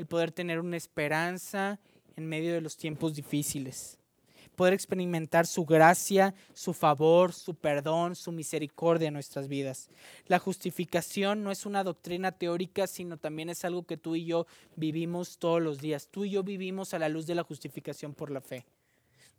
el 0.00 0.06
poder 0.06 0.32
tener 0.32 0.58
una 0.60 0.78
esperanza 0.78 1.78
en 2.16 2.26
medio 2.26 2.54
de 2.54 2.62
los 2.62 2.78
tiempos 2.78 3.14
difíciles, 3.14 3.98
poder 4.56 4.72
experimentar 4.72 5.46
su 5.46 5.66
gracia, 5.66 6.34
su 6.54 6.72
favor, 6.72 7.34
su 7.34 7.54
perdón, 7.54 8.16
su 8.16 8.32
misericordia 8.32 9.08
en 9.08 9.14
nuestras 9.14 9.46
vidas. 9.46 9.90
La 10.26 10.38
justificación 10.38 11.44
no 11.44 11.50
es 11.50 11.66
una 11.66 11.84
doctrina 11.84 12.32
teórica, 12.32 12.86
sino 12.86 13.18
también 13.18 13.50
es 13.50 13.62
algo 13.66 13.82
que 13.82 13.98
tú 13.98 14.16
y 14.16 14.24
yo 14.24 14.46
vivimos 14.74 15.36
todos 15.36 15.60
los 15.60 15.78
días. 15.80 16.08
Tú 16.10 16.24
y 16.24 16.30
yo 16.30 16.42
vivimos 16.42 16.94
a 16.94 16.98
la 16.98 17.10
luz 17.10 17.26
de 17.26 17.34
la 17.34 17.42
justificación 17.42 18.14
por 18.14 18.30
la 18.30 18.40
fe. 18.40 18.64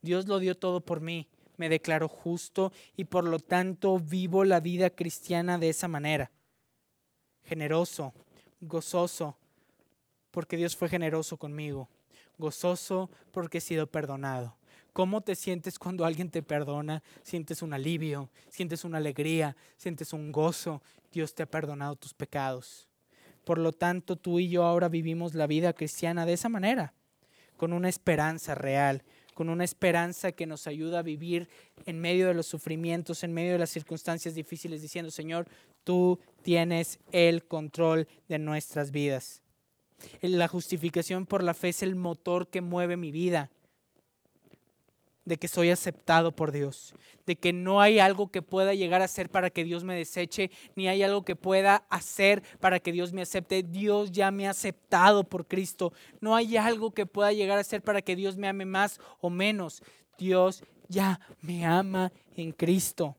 Dios 0.04 0.28
lo 0.28 0.38
dio 0.38 0.56
todo 0.56 0.82
por 0.82 1.02
mí, 1.02 1.28
me 1.58 1.70
declaró 1.70 2.08
justo 2.08 2.72
y 2.96 3.06
por 3.06 3.24
lo 3.24 3.40
tanto 3.40 3.98
vivo 3.98 4.44
la 4.44 4.60
vida 4.60 4.92
cristiana 4.92 5.58
de 5.58 5.70
esa 5.70 5.88
manera. 5.88 6.32
Generoso, 7.46 8.14
gozoso, 8.60 9.38
porque 10.32 10.58
Dios 10.58 10.76
fue 10.76 10.90
generoso 10.90 11.38
conmigo. 11.38 11.90
Gozoso 12.38 13.10
porque 13.32 13.60
he 13.60 13.62
sido 13.62 13.88
perdonado. 13.88 14.58
¿Cómo 14.94 15.22
te 15.22 15.36
sientes 15.36 15.80
cuando 15.80 16.06
alguien 16.06 16.30
te 16.30 16.42
perdona? 16.42 17.02
Sientes 17.24 17.62
un 17.62 17.74
alivio, 17.74 18.30
sientes 18.50 18.84
una 18.84 18.98
alegría, 18.98 19.56
sientes 19.78 20.12
un 20.12 20.32
gozo. 20.32 20.82
Dios 21.12 21.34
te 21.34 21.44
ha 21.44 21.46
perdonado 21.46 21.96
tus 21.96 22.14
pecados. 22.14 22.90
Por 23.46 23.58
lo 23.58 23.72
tanto, 23.72 24.18
tú 24.18 24.40
y 24.40 24.50
yo 24.50 24.64
ahora 24.64 24.90
vivimos 24.90 25.34
la 25.34 25.48
vida 25.48 25.74
cristiana 25.74 26.26
de 26.26 26.34
esa 26.34 26.50
manera, 26.50 26.94
con 27.58 27.74
una 27.74 27.90
esperanza 27.90 28.54
real, 28.54 29.04
con 29.34 29.50
una 29.50 29.64
esperanza 29.64 30.34
que 30.34 30.46
nos 30.46 30.68
ayuda 30.68 31.00
a 31.00 31.04
vivir 31.04 31.50
en 31.86 32.00
medio 32.00 32.28
de 32.28 32.34
los 32.34 32.48
sufrimientos, 32.48 33.24
en 33.24 33.34
medio 33.34 33.54
de 33.54 33.60
las 33.60 33.70
circunstancias 33.70 34.36
difíciles, 34.36 34.82
diciendo, 34.82 35.10
Señor, 35.10 35.48
tú 35.84 36.20
tienes 36.44 37.00
el 37.12 37.46
control 37.46 38.08
de 38.28 38.40
nuestras 38.40 38.92
vidas. 38.92 39.42
La 40.22 40.48
justificación 40.48 41.26
por 41.26 41.44
la 41.44 41.54
fe 41.54 41.70
es 41.70 41.84
el 41.84 41.96
motor 41.96 42.48
que 42.48 42.62
mueve 42.62 42.98
mi 42.98 43.12
vida 43.12 43.50
de 45.26 45.38
que 45.38 45.48
soy 45.48 45.70
aceptado 45.70 46.36
por 46.36 46.52
Dios, 46.52 46.96
de 47.26 47.36
que 47.36 47.54
no 47.54 47.80
hay 47.80 48.00
algo 48.00 48.32
que 48.32 48.42
pueda 48.42 48.74
llegar 48.74 49.02
a 49.02 49.08
ser 49.08 49.30
para 49.30 49.50
que 49.50 49.64
Dios 49.64 49.84
me 49.84 49.96
deseche, 49.96 50.50
ni 50.76 50.88
hay 50.88 51.04
algo 51.04 51.24
que 51.24 51.36
pueda 51.36 51.86
hacer 51.90 52.42
para 52.60 52.80
que 52.80 52.92
Dios 52.92 53.14
me 53.14 53.22
acepte. 53.22 53.64
Dios 53.64 54.12
ya 54.12 54.32
me 54.32 54.48
ha 54.48 54.52
aceptado 54.52 55.24
por 55.24 55.48
Cristo. 55.48 55.94
No 56.20 56.36
hay 56.36 56.58
algo 56.58 56.92
que 56.92 57.06
pueda 57.06 57.32
llegar 57.34 57.60
a 57.60 57.64
ser 57.64 57.82
para 57.82 58.02
que 58.02 58.16
Dios 58.16 58.36
me 58.36 58.48
ame 58.48 58.66
más 58.66 59.00
o 59.20 59.30
menos. 59.30 59.84
Dios 60.18 60.64
ya 60.88 61.20
me 61.42 61.66
ama 61.66 62.12
en 62.36 62.52
Cristo. 62.52 63.16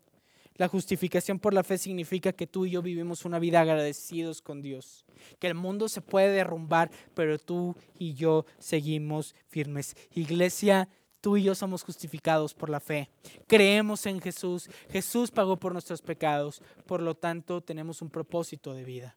La 0.62 0.68
justificación 0.68 1.40
por 1.40 1.54
la 1.54 1.64
fe 1.64 1.76
significa 1.76 2.32
que 2.32 2.46
tú 2.46 2.66
y 2.66 2.70
yo 2.70 2.82
vivimos 2.82 3.24
una 3.24 3.40
vida 3.40 3.60
agradecidos 3.60 4.40
con 4.40 4.62
Dios. 4.62 5.04
Que 5.40 5.48
el 5.48 5.56
mundo 5.56 5.88
se 5.88 6.00
puede 6.00 6.30
derrumbar, 6.30 6.88
pero 7.14 7.36
tú 7.36 7.74
y 7.98 8.14
yo 8.14 8.46
seguimos 8.60 9.34
firmes. 9.48 9.96
Iglesia, 10.14 10.88
Tú 11.20 11.36
y 11.36 11.42
yo 11.42 11.56
somos 11.56 11.82
justificados 11.82 12.54
por 12.54 12.68
la 12.70 12.78
fe. 12.78 13.10
Creemos 13.48 14.06
en 14.06 14.20
Jesús. 14.20 14.70
Jesús 14.88 15.32
pagó 15.32 15.56
por 15.56 15.72
nuestros 15.72 16.00
pecados. 16.00 16.62
Por 16.86 17.02
lo 17.02 17.16
tanto, 17.16 17.60
tenemos 17.60 18.00
un 18.00 18.10
propósito 18.10 18.72
de 18.72 18.84
vida. 18.84 19.16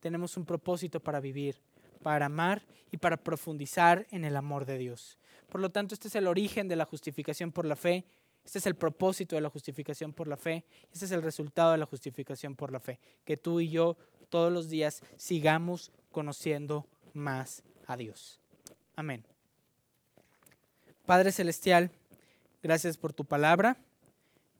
Tenemos 0.00 0.38
un 0.38 0.46
propósito 0.46 0.98
para 0.98 1.20
vivir, 1.20 1.56
para 2.02 2.26
amar 2.26 2.62
y 2.90 2.96
para 2.96 3.18
profundizar 3.18 4.06
en 4.10 4.24
el 4.24 4.34
amor 4.34 4.64
de 4.64 4.78
Dios. 4.78 5.18
Por 5.50 5.60
lo 5.60 5.70
tanto, 5.70 5.94
este 5.94 6.08
es 6.08 6.14
el 6.14 6.26
origen 6.26 6.68
de 6.68 6.76
la 6.76 6.86
justificación 6.86 7.52
por 7.52 7.66
la 7.66 7.76
fe. 7.76 8.04
Este 8.48 8.60
es 8.60 8.66
el 8.66 8.76
propósito 8.76 9.36
de 9.36 9.42
la 9.42 9.50
justificación 9.50 10.14
por 10.14 10.26
la 10.26 10.38
fe. 10.38 10.64
Este 10.90 11.04
es 11.04 11.10
el 11.10 11.22
resultado 11.22 11.72
de 11.72 11.76
la 11.76 11.84
justificación 11.84 12.56
por 12.56 12.72
la 12.72 12.80
fe. 12.80 12.98
Que 13.26 13.36
tú 13.36 13.60
y 13.60 13.68
yo 13.68 13.98
todos 14.30 14.50
los 14.50 14.70
días 14.70 15.02
sigamos 15.18 15.92
conociendo 16.10 16.86
más 17.12 17.62
a 17.86 17.98
Dios. 17.98 18.40
Amén. 18.96 19.22
Padre 21.04 21.30
Celestial, 21.30 21.90
gracias 22.62 22.96
por 22.96 23.12
tu 23.12 23.26
palabra. 23.26 23.76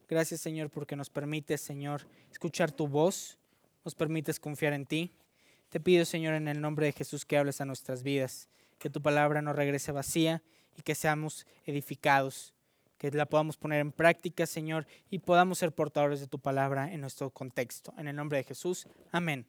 Gracias 0.07 0.42
Señor 0.42 0.68
porque 0.68 0.94
nos 0.94 1.09
permites, 1.09 1.62
Señor, 1.62 2.07
escuchar 2.31 2.70
tu 2.70 2.88
voz. 2.88 3.38
Nos 3.87 3.94
permites 3.94 4.38
confiar 4.38 4.74
en 4.74 4.85
ti. 4.85 5.14
Te 5.70 5.81
pido, 5.81 6.05
Señor, 6.05 6.35
en 6.35 6.48
el 6.48 6.61
nombre 6.61 6.85
de 6.85 6.92
Jesús 6.92 7.24
que 7.24 7.38
hables 7.38 7.62
a 7.62 7.64
nuestras 7.64 8.03
vidas. 8.03 8.51
Que 8.79 8.90
tu 8.90 9.01
palabra 9.01 9.40
no 9.40 9.55
regrese 9.55 9.92
vacía 9.92 10.42
y 10.77 10.83
que 10.83 10.94
seamos 10.94 11.46
edificados. 11.64 12.53
Que 12.98 13.11
la 13.11 13.26
podamos 13.26 13.56
poner 13.56 13.80
en 13.80 13.92
práctica, 13.92 14.46
Señor, 14.46 14.87
y 15.08 15.20
podamos 15.20 15.58
ser 15.58 15.72
portadores 15.72 16.20
de 16.20 16.26
tu 16.26 16.38
palabra 16.38 16.92
en 16.92 17.00
nuestro 17.00 17.30
contexto. 17.30 17.94
En 17.96 18.08
el 18.08 18.16
nombre 18.16 18.38
de 18.38 18.44
Jesús. 18.44 18.87
Amén. 19.12 19.46